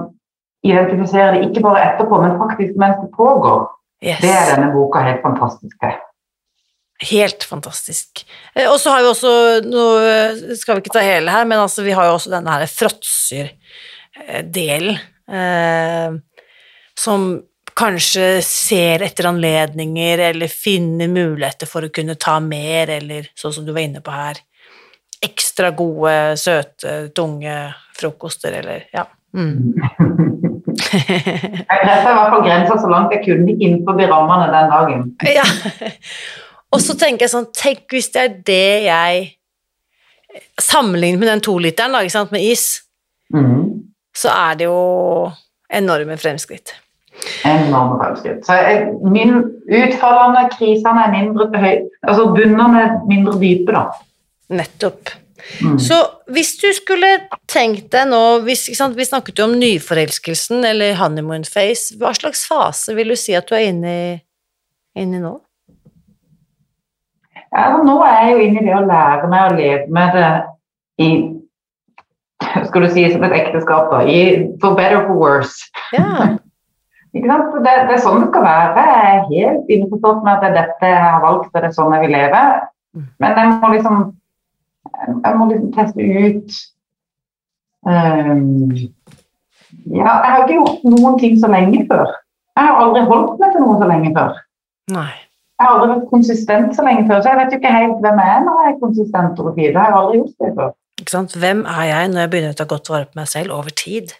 [0.67, 3.61] identifisere det, ikke bare etterpå, men faktisk mens det pågår,
[4.03, 4.19] yes.
[4.19, 5.95] det er denne boka helt fantastisk til.
[7.07, 8.25] Helt fantastisk.
[8.55, 9.31] Eh, Og så har vi også,
[9.69, 9.85] nå
[10.57, 13.53] skal vi ikke ta hele her, men altså vi har jo også denne her fråtser-delen,
[15.29, 16.11] eh,
[16.97, 17.27] som
[17.77, 23.67] kanskje ser etter anledninger, eller finner muligheter for å kunne ta mer, eller sånn som
[23.67, 24.41] du var inne på her,
[25.21, 27.59] ekstra gode, søte, tunge
[27.97, 29.05] frokoster, eller ja.
[29.37, 29.75] Mm.
[30.77, 35.07] Jeg treffer i hvert fall grensa så langt jeg kunne innenfor rammene den dagen.
[35.25, 35.45] Ja.
[36.73, 39.33] Og så tenker jeg sånn, tenk hvis det er det jeg
[40.61, 41.95] Sammenlignet med den toliteren
[42.31, 42.83] med is,
[43.33, 43.66] Mm.
[44.17, 44.81] Så er det jo
[45.73, 46.73] enorme fremskritt.
[47.45, 48.43] Enorme fremskritt.
[48.45, 53.87] Så jeg, min utfallene, krisene er mindre høy, altså bunnene er mindre dype, da.
[54.57, 55.15] Nettopp.
[55.61, 55.77] Mm.
[55.79, 55.95] Så
[56.33, 57.07] hvis du skulle
[57.47, 61.95] tenkt deg nå hvis, Vi snakket jo om nyforelskelsen eller honeymoon face.
[61.99, 64.07] Hva slags fase vil du si at du er inne i,
[64.97, 65.35] inne i nå?
[67.53, 70.31] Ja, nå er jeg jo inne i det å lære meg å leve med det
[71.05, 71.09] i
[72.67, 74.03] skal du si som et ekteskap, da.
[74.07, 74.19] I,
[74.61, 75.71] for better for worse.
[75.95, 76.37] Ja.
[77.15, 77.53] Ikke sant?
[77.65, 78.85] Det, det er sånn det skal være.
[78.85, 81.75] Jeg er helt innforstått med at det er dette jeg har valgt, og det er
[81.77, 82.41] sånn jeg vil leve.
[83.21, 83.97] Men jeg må liksom
[85.25, 86.55] Jeg må liksom teste ut
[87.85, 88.71] um,
[89.91, 92.11] Ja, jeg har ikke gjort noen ting så lenge før.
[92.57, 94.37] Jeg har aldri holdt meg til noe så lenge før.
[94.95, 95.11] Nei.
[95.57, 98.19] Jeg har aldri vært konsistent så lenge før, så jeg vet jo ikke helt hvem
[98.21, 99.69] jeg er når jeg er konsistent over tid.
[99.69, 100.73] Jeg har aldri gjort det før.
[100.97, 101.35] Ikke sant?
[101.37, 104.15] Hvem er jeg når jeg begynner å ta godt vare på meg selv over tid?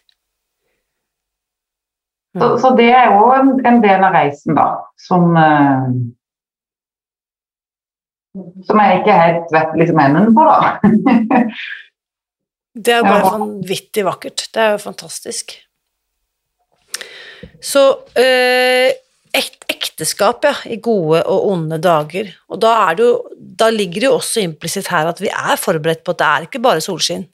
[2.38, 2.58] Så, Mm.
[2.62, 4.68] så det er jo en, en del av reisen, da,
[5.02, 5.88] som uh,
[8.68, 10.78] Som jeg ikke helt vet liksom enden på, da.
[12.86, 14.44] Det er jo bare vanvittig vakkert.
[14.54, 15.56] Det er jo fantastisk.
[17.58, 17.82] Så
[18.14, 18.92] eh,
[19.36, 22.30] ek ekteskap, ja, i gode og onde dager.
[22.50, 23.16] Og da, er det jo,
[23.60, 26.46] da ligger det jo også implisitt her at vi er forberedt på at det er
[26.48, 27.26] ikke bare solskinn.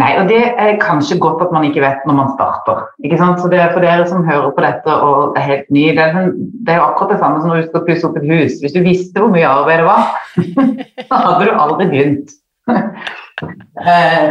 [0.00, 2.78] Nei, og det er kanskje godt at man ikke vet når man starter.
[3.04, 3.42] ikke sant?
[3.42, 6.14] Så det er For dere som hører på dette og er helt ny, det er,
[6.16, 8.54] sånn- det er jo akkurat det samme som når du skal pusse opp et hus.
[8.62, 10.14] Hvis du visste hvor mye arbeid det var,
[11.10, 12.32] så hadde du aldri begynt.
[13.42, 14.28] Eh,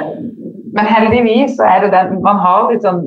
[0.78, 3.02] Men heldigvis så er det den Man har litt sånn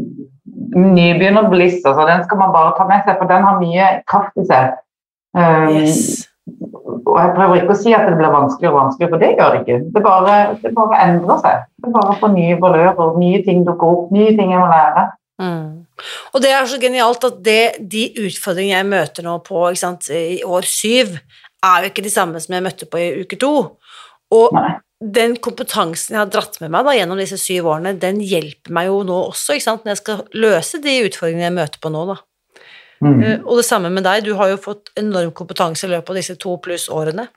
[0.75, 4.47] nybegynnerbliss, altså den skal man bare ta med seg, for den har mye kraft i
[4.51, 4.79] seg.
[5.35, 6.29] Um, Yes.
[7.07, 9.55] og jeg prøver ikke å si at det blir vanskeligere og vanskeligere, for det gjør
[9.55, 9.79] det ikke.
[9.95, 11.63] Det bare, det bare endrer seg.
[11.85, 15.07] Det bare får nye valører, nye ting dukker opp, nye ting jeg må lære.
[15.43, 15.71] Mm.
[16.35, 20.43] Og det er så genialt at det, de utfordringene jeg møter nå på sant, i
[20.45, 21.17] år syv,
[21.65, 23.55] er jo ikke de samme som jeg møtte på i uke to.
[24.35, 24.75] Og Nei.
[25.19, 28.91] den kompetansen jeg har dratt med meg da, gjennom disse syv årene, den hjelper meg
[28.91, 32.05] jo nå også, ikke sant, når jeg skal løse de utfordringene jeg møter på nå,
[32.13, 32.19] da.
[33.05, 33.17] Mm.
[33.21, 36.21] Eh, Og det samme med deg, du har jo fått enorm kompetanse i løpet av
[36.21, 37.29] disse to pluss årene.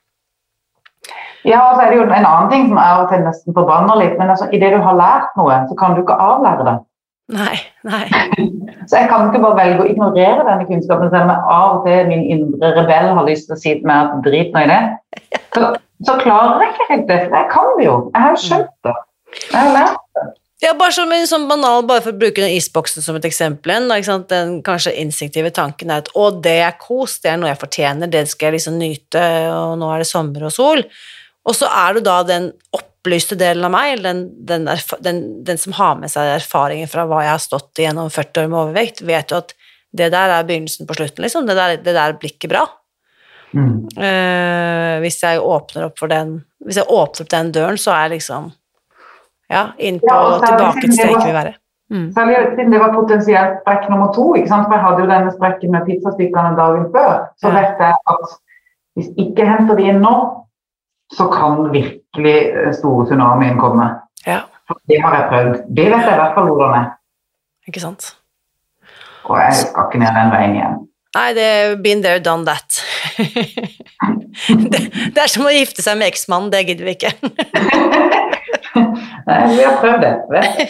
[1.47, 3.99] Ja, og så er det jo en annen ting som av og til nesten forbanner
[4.01, 6.77] litt, men altså, idet du har lært noe, så kan du ikke avlære det.
[7.35, 8.05] Nei, nei.
[8.87, 11.87] Så jeg kan ikke bare velge å ignorere denne kunnskapen, selv om jeg av og
[11.87, 14.69] til min indre rebell har lyst til å si til meg at drit nå i
[14.71, 14.77] det.
[15.57, 15.73] Så,
[16.05, 17.95] så klarer jeg ikke helt det, for jeg kan det jo.
[18.13, 18.97] Jeg har jo skjønt det.
[19.47, 20.25] Jeg har lært det.
[20.57, 23.75] Ja, bare som en sånn banal, bare for å bruke den isboksen som et eksempel
[23.75, 27.61] igjen, den kanskje instinktive tanken er at å, det er kos, det er noe jeg
[27.61, 29.21] fortjener, det skal jeg liksom nyte,
[29.53, 30.81] og nå er det sommer og sol.
[31.47, 34.65] Og så er du da den opplyste delen av meg, den, den,
[35.05, 38.41] den, den som har med seg erfaringen fra hva jeg har stått i gjennom 40
[38.41, 39.53] år med overvekt, vet jo at
[39.97, 41.45] det der er begynnelsen på slutten, liksom.
[41.47, 42.65] Det der, det der blir ikke bra.
[43.55, 43.87] Mm.
[43.97, 46.33] Eh, hvis jeg åpner opp for den
[46.65, 48.49] Hvis jeg åpner opp den døren, så er jeg liksom
[49.49, 51.53] Ja, inn på Ja, tilbake til siden det det jeg ikke vil være.
[51.89, 52.07] Mm.
[52.17, 54.65] Særlig siden det var potensielt sprekk nummer to, ikke sant?
[54.67, 57.53] for jeg hadde jo denne sprekken med pizzastykkene dagen før, så Ja.
[57.55, 58.35] vet jeg at
[58.97, 60.15] hvis ikke henter de inn nå,
[61.15, 63.87] så kan virkelig eh, store tsunamien komme.
[64.27, 65.53] Ja, For Det har jeg prøvd.
[65.77, 66.89] Det vet jeg i hvert fall hvordan er.
[67.67, 68.15] ikke sant.
[69.23, 70.75] Og jeg skal ikke ned den veien igjen.
[71.15, 72.81] Nei, det er been there, done that.
[74.71, 74.81] det,
[75.13, 77.13] det er som å gifte seg med eksmannen, det gidder vi ikke.
[79.27, 80.67] Nei, vi har prøvd det.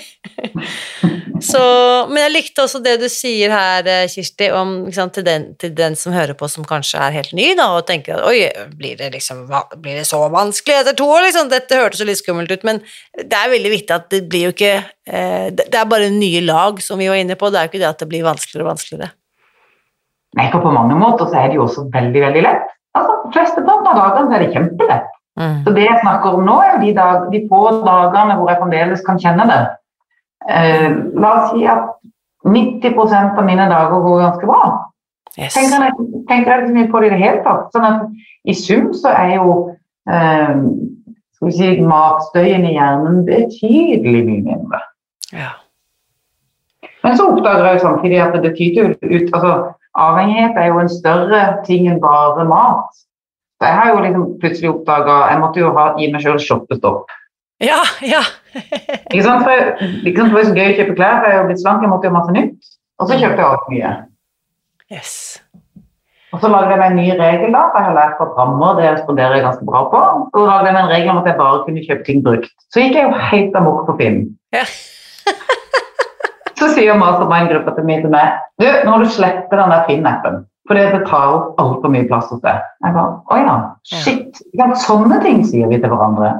[1.47, 1.62] Så,
[2.10, 5.73] men jeg likte også det du sier her, eh, Kirsti, om, sant, til, den, til
[5.78, 8.47] den som hører på som kanskje er helt ny, da, og tenker at oi,
[8.80, 9.43] blir det, liksom,
[9.84, 11.28] blir det så vanskelig etter to år?
[11.28, 11.52] Liksom?
[11.54, 12.82] Dette hørtes litt skummelt ut, men
[13.19, 16.41] det er veldig viktig at det blir jo ikke eh, Det det er bare nye
[16.41, 18.65] lag, som vi var inne på, det er jo ikke det at det blir vanskeligere
[18.65, 19.13] og vanskeligere.
[20.38, 22.73] For på mange måter så er det jo også veldig, veldig lett.
[22.97, 25.13] Altså, Flesteparten av dagene er det kjempelett.
[25.38, 25.58] Mm.
[25.65, 28.62] Så det jeg snakker om nå, er jo de, dag, de få dagene hvor jeg
[28.62, 29.62] fremdeles kan kjenne det.
[30.47, 31.89] Eh, la oss si at
[32.47, 32.97] 90
[33.38, 34.63] av mine dager går ganske bra.
[35.38, 35.54] Yes.
[35.54, 37.67] Tenker jeg, tenker jeg ikke mye på det i det hele tatt.
[37.76, 38.06] Sånn at
[38.47, 39.52] i sum så er jo
[40.10, 40.54] eh,
[41.38, 44.82] skal vi si, matstøyen i hjernen betydelig mye mindre.
[45.36, 45.52] Ja.
[47.06, 49.52] Men så oppdager jeg samtidig at det tyter ut altså
[49.97, 53.03] Avhengighet er jo en større ting enn bare mat.
[53.57, 57.13] Så jeg har jo liksom plutselig oppdaga Jeg måtte jo ha, gi meg sjøl shoppestopp.
[57.63, 58.21] Ja, ja.
[58.53, 59.41] Ikke sant?
[59.41, 60.29] For jeg, ikke sant?
[60.29, 62.13] Det var så gøy å kjøpe klær, for jeg er blitt slank, jeg måtte jo
[62.13, 62.75] ha masse nytt.
[63.01, 63.93] Og så kjøpte jeg altfor mye.
[64.93, 65.15] Yes.
[66.36, 68.77] Og så lagde jeg meg en ny regel, da, for jeg har lært fra Brammer,
[68.77, 70.01] det responderer jeg ganske bra på.
[70.33, 72.53] Så lagde jeg meg en regel om at jeg bare kunne kjøpe ting brukt.
[72.73, 74.19] Så gikk jeg jo helt amok på Finn.
[74.53, 74.65] Ja.
[76.67, 80.41] Så sier mastermind-gruppa til meg til meg Du, nå må du slette den der Finn-appen.
[80.67, 82.60] For det tar opp altfor mye plass hos deg.
[82.84, 83.56] Jeg bare, Å ja,
[83.88, 84.41] shit.
[84.60, 86.34] Ja, sånne ting sier vi til hverandre.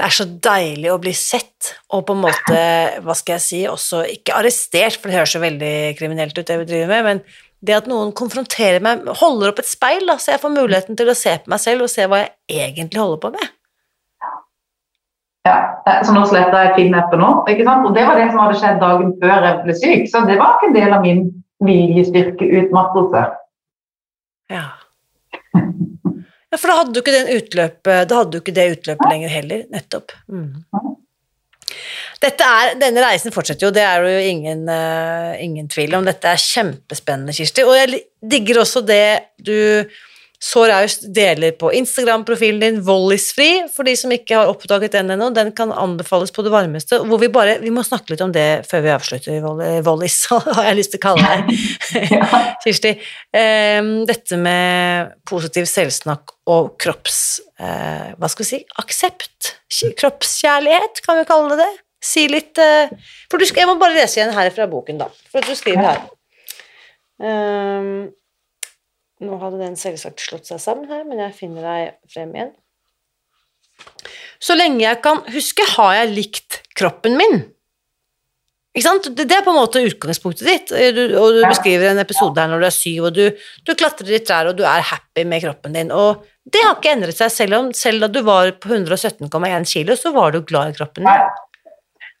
[0.00, 2.60] Det er så deilig å bli sett, og på en måte,
[3.04, 6.56] hva skal jeg si, også ikke arrestert, for det høres så veldig kriminelt ut det
[6.62, 7.20] vi driver med, men
[7.60, 11.10] det at noen konfronterer meg, holder opp et speil, da, så jeg får muligheten til
[11.12, 13.50] å se på meg selv og se hva jeg egentlig holder på med.
[15.48, 17.30] Ja, eh, Så nå sletter jeg Finn-appen nå.
[17.48, 17.86] ikke sant?
[17.88, 20.04] Og det var det som hadde skjedd dagen før jeg ble syk.
[20.12, 21.22] Så det var ikke en del av min
[21.64, 23.24] viljestyrkeutmattelse.
[24.50, 24.66] Ja.
[25.54, 29.32] ja, for da hadde du ikke den utløpet, da hadde du ikke det utløpet lenger
[29.32, 30.16] heller, nettopp.
[30.32, 30.64] Mm.
[32.20, 36.04] Dette er, denne reisen fortsetter jo, det er jo ingen, uh, ingen tvil om.
[36.04, 37.64] Dette er kjempespennende, Kirsti.
[37.64, 39.04] Og jeg digger også det
[39.40, 39.54] du
[40.40, 45.26] så raust deler på Instagram-profilen din, Vollisfri, for de som ikke har oppdaget den ennå.
[45.36, 46.96] Den kan anbefales på det varmeste.
[47.04, 50.64] Hvor vi bare, vi må snakke litt om det før vi avslutter, Voll- Vollis, har
[50.70, 51.50] jeg lyst til å kalle deg,
[52.64, 52.94] Kirsti.
[53.36, 57.18] Ehm, dette med positiv selvsnakk og kropps...
[57.60, 58.62] eh, hva skal vi si?
[58.80, 59.52] Aksept?
[60.00, 61.72] Kroppskjærlighet, kan vi kalle det det?
[62.00, 62.88] Si litt eh,
[63.28, 65.10] For du skal, jeg må bare lese igjen her fra boken, da.
[65.28, 66.00] For at du skriver her.
[67.20, 68.08] Ehm,
[69.20, 72.52] nå hadde den selvsagt slått seg sammen her, men jeg finner deg frem igjen.
[74.40, 77.42] Så lenge jeg kan huske, har jeg likt kroppen min.
[78.70, 79.08] Ikke sant?
[79.18, 82.50] Det er på en måte utgangspunktet ditt, eh, du, og du beskriver en episode her
[82.52, 83.24] når du er syv, og du,
[83.66, 86.92] du klatrer i trær, og du er happy med kroppen din, og det har ikke
[86.94, 90.70] endret seg, selv om selv da du var på 117,1 kilo, så var du glad
[90.70, 91.26] i kroppen din.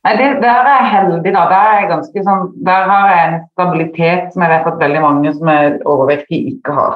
[0.06, 1.40] Nei, det, der er jeg heldig, da.
[1.50, 5.00] Der, er jeg ganske sånn, der har jeg en stabilitet som jeg vet at veldig
[5.04, 6.94] mange som er overvektige, ikke har.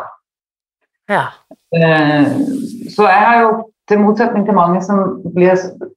[1.13, 1.25] Ja.
[1.77, 2.31] Eh,
[2.95, 3.51] Så jeg har jo,
[3.89, 5.03] til motsetning til mange som
[5.35, 5.53] blir,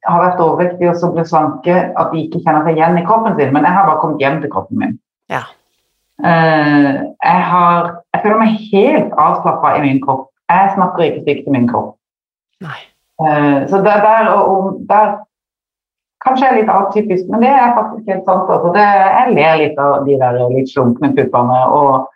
[0.07, 3.37] har vært overvektige og så blir slanke, at de ikke kjenner seg igjen i kroppen
[3.39, 4.97] sin, men jeg har bare kommet hjem til kroppen min.
[5.31, 5.45] Ja.
[6.25, 6.89] Eh,
[7.23, 10.27] Jeg, har, jeg føler meg helt avslappa i min kropp.
[10.51, 11.95] Jeg snakker ikke stygt til min kropp.
[12.67, 12.79] Nei.
[13.23, 15.15] Eh, Så der, der, og, og der
[16.27, 18.51] Kanskje er litt atypisk, men det er faktisk helt sant.
[18.51, 18.75] Altså.
[18.75, 18.85] Det,
[19.15, 21.63] jeg ler litt av de der litt slunkne puppene.
[21.79, 22.07] og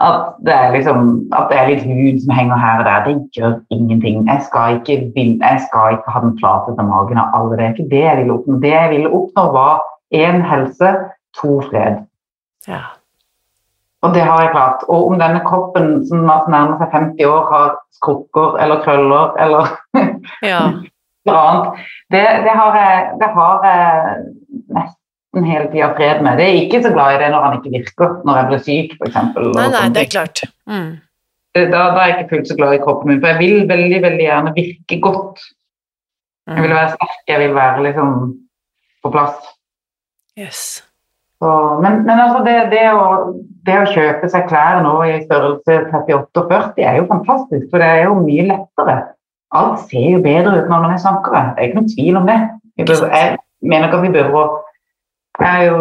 [0.00, 3.54] at det, liksom, at det er litt hud som henger her og der, det gjør
[3.72, 4.26] ingenting.
[4.28, 7.56] Jeg skal ikke, jeg skal ikke ha den flateste magen av alle.
[7.56, 8.58] Det er ikke det jeg ville oppnå.
[8.60, 9.80] Det jeg ville oppnå, var
[10.12, 10.92] én helse,
[11.40, 12.04] to fred.
[12.68, 12.82] Ja.
[14.04, 14.84] Og det har jeg klart.
[14.88, 19.72] Og om denne kroppen som nærmer seg 50 år, har skrukker eller krøller eller
[20.44, 20.60] Ja.
[21.34, 21.80] annet,
[22.14, 24.20] det, det, har jeg, det har jeg
[24.76, 26.38] nesten hele tida fred med.
[26.38, 28.94] Det er ikke så glad i det når han ikke virker, når jeg blir syk
[29.00, 29.18] f.eks.
[29.56, 30.44] Nei, nei, det er klart.
[30.70, 30.94] Mm.
[31.56, 34.00] Da, da er jeg ikke fullt så glad i kroppen min, for jeg vil veldig
[34.04, 35.44] veldig gjerne virke godt.
[36.46, 36.76] Jeg vil Mm.
[36.76, 38.10] være sterk, jeg vil være liksom
[39.02, 39.34] på plass.
[40.38, 40.60] Yes.
[41.42, 41.48] Så,
[41.82, 43.32] men, men altså det, det, å,
[43.66, 47.82] det å kjøpe seg klær nå i størrelse 38 og 40 er jo fantastisk, for
[47.82, 48.94] det er jo mye lettere.
[49.56, 51.42] Alt ser jo bedre ut når man er sankere.
[51.54, 52.38] Det er ikke noen tvil om det.
[52.76, 54.46] Bør, jeg mener ikke at vi bør å
[55.36, 55.80] Jeg har jo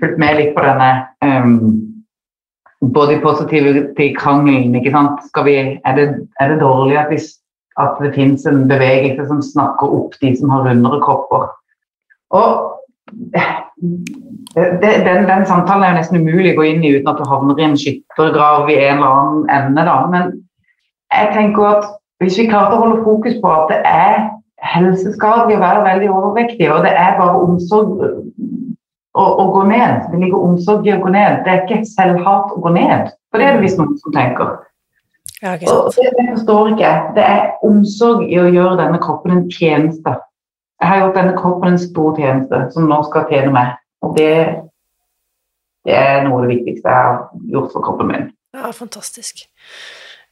[0.00, 0.90] fulgt med litt på denne
[1.20, 1.56] um,
[2.96, 4.74] body positivity-krangelen.
[4.78, 5.20] ikke sant?
[5.44, 6.06] Vi, er, det,
[6.40, 7.18] er det dårlig at, vi,
[7.76, 11.50] at det finnes en bevegelse som snakker opp de som har rundere kropper?
[12.36, 12.72] Og
[13.36, 13.44] det,
[15.04, 17.60] den, den samtalen er jo nesten umulig å gå inn i uten at du havner
[17.60, 19.86] i en skyttergrav i en eller annen ende.
[19.88, 20.32] da, Men
[21.12, 21.88] jeg tenker at
[22.22, 24.28] hvis vi klarte å holde fokus på at det er
[24.64, 27.98] helseskadelig å være veldig overvektig, og det er bare omsorg
[29.16, 30.06] å, å gå ned.
[30.12, 31.42] Det ligger omsorg i å gå ned.
[31.44, 33.12] Det er ikke selvhat å gå ned.
[33.30, 34.54] For det er det visst noen som tenker.
[35.42, 37.10] Ja, ikke Og det, det forstår ikke jeg.
[37.16, 40.16] Det er omsorg i å gjøre denne kroppen en tjeneste.
[40.80, 43.76] Jeg har gjort denne kroppen en stor tjeneste som nå skal tjene meg.
[44.04, 44.32] Og det,
[45.88, 47.20] det er noe av det viktigste jeg har
[47.52, 48.26] gjort for kroppen min.
[48.56, 49.46] Ja, fantastisk.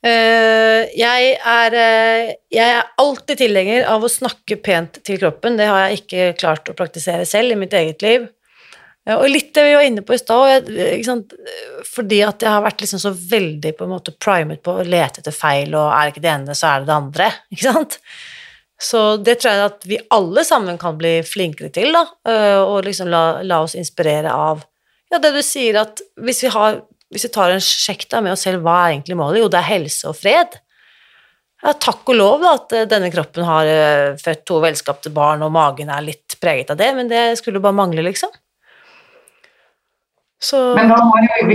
[0.05, 5.57] Eh, jeg, er, eh, jeg er alltid tilhenger av å snakke pent til kroppen.
[5.57, 8.27] Det har jeg ikke klart å praktisere selv i mitt eget liv.
[9.09, 10.69] Eh, og litt det vi var inne på i stad,
[11.89, 15.25] fordi at jeg har vært liksom så veldig på en måte primet på å lete
[15.25, 17.31] etter feil, og er det ikke det ene, så er det det andre.
[17.55, 17.99] Ikke sant?
[18.85, 22.03] Så det tror jeg at vi alle sammen kan bli flinkere til, da,
[22.67, 24.65] og liksom la, la oss inspirere av
[25.15, 26.81] ja, det du sier at hvis vi, har,
[27.13, 29.43] hvis vi tar en sjekk da med oss selv, hva er egentlig målet?
[29.43, 30.57] Jo, det er helse og fred.
[31.65, 35.45] Ja, takk og lov da, at eh, denne kroppen har eh, født to velskapte barn,
[35.47, 38.33] og magen er litt preget av det, men det skulle bare mangle, liksom.
[40.45, 40.97] Så Men jo,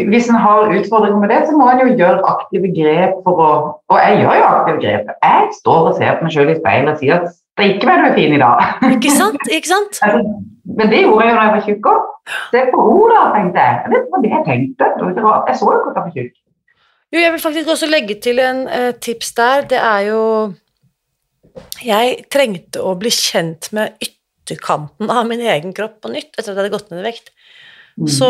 [0.10, 3.50] hvis en har utfordringer med det, så må en jo gjøre aktive grep for å
[3.92, 5.12] Og jeg gjør jo aktive grep.
[5.22, 8.08] Jeg står og ser på meg selv i speilet og sier at strikke meg, du
[8.08, 8.72] er fin i dag.
[8.96, 9.52] Ikke sant?
[9.52, 10.00] Ikke sant?
[10.08, 10.24] Altså,
[10.80, 12.10] Men det gjorde jeg jo da jeg var tjukk òg.
[12.52, 13.80] Se på henne, da, tenkte jeg.
[13.86, 14.90] Jeg ikke hva det jeg tenkte.
[15.16, 15.42] Det var.
[15.50, 16.36] Jeg så jo ikke at hun var tjukk.
[17.10, 19.64] Jo, jeg vil faktisk også legge til en uh, tips der.
[19.72, 20.22] Det er jo
[21.84, 26.54] Jeg trengte å bli kjent med ytterkanten av min egen kropp på nytt etter at
[26.54, 27.32] jeg hadde gått ned i vekt.
[28.08, 28.28] Så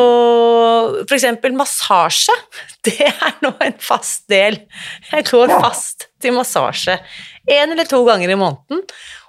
[1.04, 2.34] for eksempel massasje,
[2.88, 4.62] det er nå en fast del.
[5.12, 5.60] Jeg går Ja.
[5.68, 6.96] fast til massasje
[7.50, 8.82] én eller to ganger i måneden.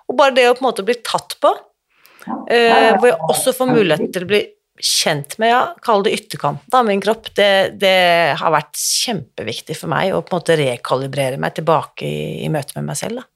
[0.08, 1.52] Og bare det å på en måte bli tatt på,
[2.48, 4.40] eh, hvor jeg også får mulighet til å bli
[4.84, 9.92] kjent med, ja, kall det ytterkanten av min kropp, det, det har vært kjempeviktig for
[9.92, 13.22] meg å på en måte rekalibrere meg tilbake i, i møte med meg selv.
[13.22, 13.26] Da.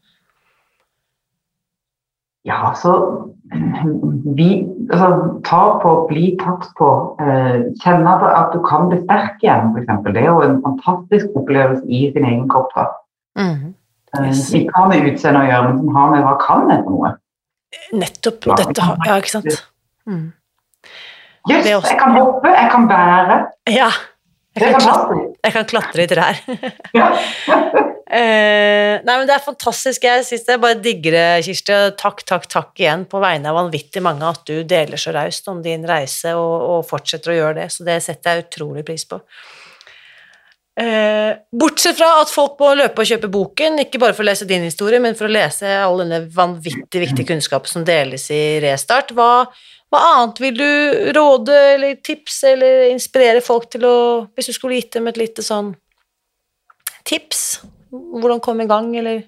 [2.45, 2.92] Ja, så
[4.36, 4.49] vi,
[4.90, 5.09] altså,
[5.49, 6.90] Ta på, bli tatt på.
[7.20, 10.11] Eh, kjenne at, at du kan bli sterk igjen, f.eks.
[10.11, 12.74] Det er jo en fantastisk opplevelse i sin egen kropp.
[12.76, 12.90] da.
[13.40, 13.72] Mm
[14.22, 14.55] Yes.
[14.55, 16.97] eh, ikke har med utseende å gjøre, men som har med hva kan jeg for
[16.97, 17.12] noe.
[18.05, 18.47] Nettopp.
[18.47, 19.62] Ja, dette har Ja, ikke sant?
[20.07, 20.26] Mm.
[21.51, 23.38] Jøss, er jeg kan hoppe, jeg kan bære.
[23.72, 23.90] Ja.
[24.55, 26.45] Jeg kan, klatre, jeg kan klatre i trær.
[26.95, 27.11] Ja.
[28.14, 30.05] Eh, nei, men Det er fantastisk.
[30.07, 31.74] Jeg synes jeg bare digger det, Kirsti.
[31.99, 35.62] Takk, takk, takk igjen på vegne av vanvittig mange at du deler så raust om
[35.64, 37.66] din reise og, og fortsetter å gjøre det.
[37.74, 39.18] Så det setter jeg utrolig pris på.
[40.78, 44.47] Eh, bortsett fra at folk må løpe og kjøpe boken, ikke bare for å lese
[44.47, 49.14] din historie, men for å lese all denne vanvittig viktige kunnskapen som deles i Restart.
[49.14, 49.47] Hva,
[49.95, 50.70] hva annet vil du
[51.14, 53.97] råde eller tipse eller inspirere folk til å
[54.34, 55.72] Hvis du skulle gitt dem et lite sånn
[57.07, 57.62] tips?
[57.95, 59.22] Hvordan komme i gang, eller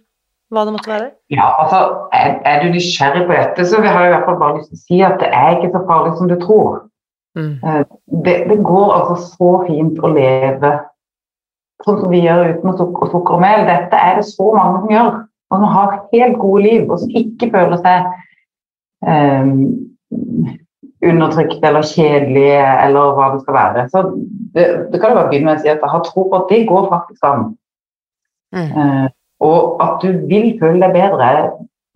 [0.50, 1.08] hva det måtte være?
[1.30, 4.58] Ja, altså, er, er du nysgjerrig på dette, så har jeg i hvert fall bare
[4.58, 6.76] lyst til å si at det er ikke så farlig som du tror.
[7.38, 7.54] Mm.
[7.62, 7.82] Eh,
[8.26, 10.72] Det, det går altså så fint å leve
[11.84, 13.66] sånn som vi gjør uten sukker, og sukker og mel.
[13.68, 15.10] Dette er det så mange som gjør,
[15.50, 18.08] og som har helt gode liv, og som ikke føler seg
[19.06, 19.52] eh,
[21.06, 23.84] undertrykt eller kjedelige eller hva det skal være.
[23.92, 24.02] Så
[24.54, 26.50] det, det kan jeg bare begynne med å si at jeg har tro på at
[26.52, 27.46] det går faktisk an.
[28.56, 28.70] Mm.
[28.76, 29.06] Uh,
[29.46, 31.28] og at du vil føle deg bedre.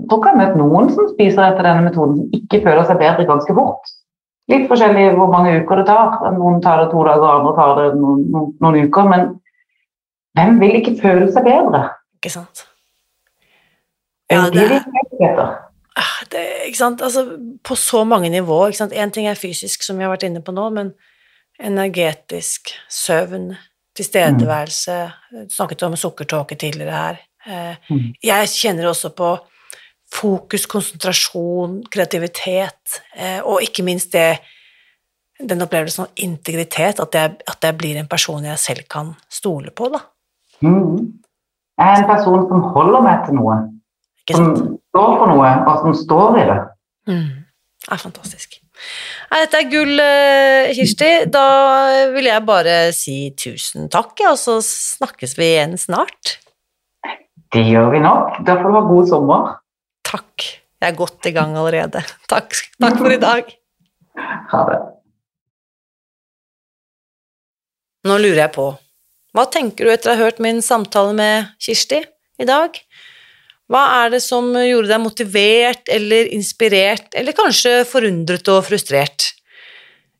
[0.00, 2.86] Jeg tror ikke jeg har møtt noen som spiser etter denne metoden som ikke føler
[2.88, 3.94] seg bedre ganske fort.
[4.50, 6.18] Litt forskjellig hvor mange uker det tar.
[6.34, 9.08] Noen tar det to dager, andre tar det noen, noen, noen uker.
[9.12, 9.26] Men
[10.36, 11.86] hvem vil ikke føle seg bedre?
[12.18, 12.66] Ikke sant?
[14.30, 15.40] Ja, De det
[16.00, 16.44] ah, det?
[16.80, 17.24] Altså,
[17.62, 18.76] på så mange nivåer.
[18.92, 20.94] En ting er fysisk, som vi har vært inne på nå, men
[21.60, 23.52] energetisk, søvn,
[23.96, 24.96] tilstedeværelse
[25.32, 25.48] mm.
[25.52, 27.20] snakket om sukkertåke tidligere her.
[27.46, 28.12] Eh, Mm.
[28.22, 29.38] Jeg kjenner også på
[30.14, 34.40] fokus, konsentrasjon, kreativitet, eh, og ikke minst det
[35.40, 39.70] den opplevelsen av integritet, at jeg, at jeg blir en person jeg selv kan stole
[39.70, 40.02] på, da.
[40.60, 41.20] Mm.
[41.80, 43.56] Jeg er en person som holder meg til noe.
[44.30, 44.50] Som
[44.90, 46.58] står for noe, og som står i det.
[47.10, 47.28] Mm.
[47.80, 48.58] Det er fantastisk.
[49.30, 51.10] Nei, dette er gull, eh, Kirsti.
[51.32, 51.46] Da
[52.14, 56.38] vil jeg bare si tusen takk, og så snakkes vi igjen snart.
[57.50, 58.40] Det gjør vi nok.
[58.46, 59.48] Da får du ha god sommer.
[60.06, 60.46] Takk.
[60.80, 62.04] Jeg er godt i gang allerede.
[62.30, 63.50] Takk, takk for i dag.
[64.52, 64.78] Ha det.
[68.08, 68.70] Nå lurer jeg på,
[69.36, 72.00] hva tenker du etter å ha hørt min samtale med Kirsti
[72.40, 72.78] i dag?
[73.70, 79.28] Hva er det som gjorde deg motivert eller inspirert, eller kanskje forundret og frustrert?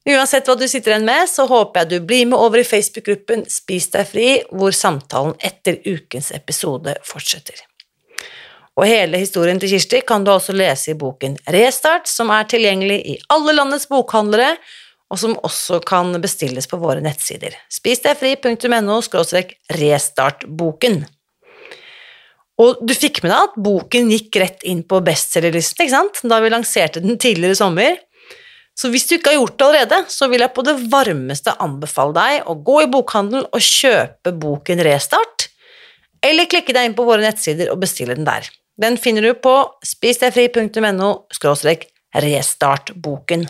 [0.09, 3.43] Uansett hva du sitter igjen med, så håper jeg du blir med over i Facebook-gruppen
[3.51, 7.59] Spis deg fri, hvor samtalen etter ukens episode fortsetter.
[8.79, 13.01] Og hele historien til Kirsti kan du også lese i boken Restart, som er tilgjengelig
[13.13, 14.55] i alle landets bokhandlere,
[15.11, 17.57] og som også kan bestilles på våre nettsider.
[17.69, 19.01] Spisdegfri.no
[19.75, 21.03] restartboken.
[22.61, 27.01] Og du fikk med deg at boken gikk rett inn på bestselgerlisten da vi lanserte
[27.01, 27.99] den tidligere i sommer.
[28.77, 32.15] Så hvis du ikke har gjort det allerede, så vil jeg på det varmeste anbefale
[32.17, 35.49] deg å gå i bokhandelen og kjøpe boken Restart,
[36.25, 38.49] eller klikke deg inn på våre nettsider og bestille den der.
[38.81, 39.55] Den finner du på
[39.85, 41.11] spisdegfri.no
[42.11, 43.45] restartboken.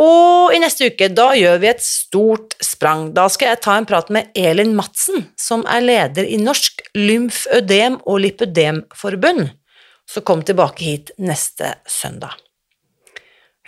[0.00, 3.12] Og i neste uke, da gjør vi et stort sprang.
[3.14, 8.00] Da skal jeg ta en prat med Elin Madsen, som er leder i Norsk lymfødem-
[8.02, 9.52] og lipødemforbund.
[10.10, 12.34] Så kom tilbake hit neste søndag.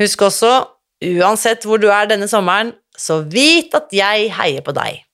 [0.01, 0.67] Husk også,
[1.07, 5.05] uansett hvor du er denne sommeren, så vit at jeg heier på deg.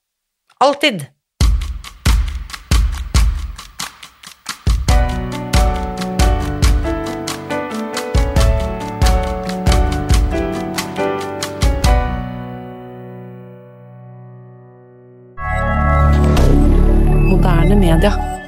[0.63, 1.05] Alltid.
[17.93, 18.42] 铲掉。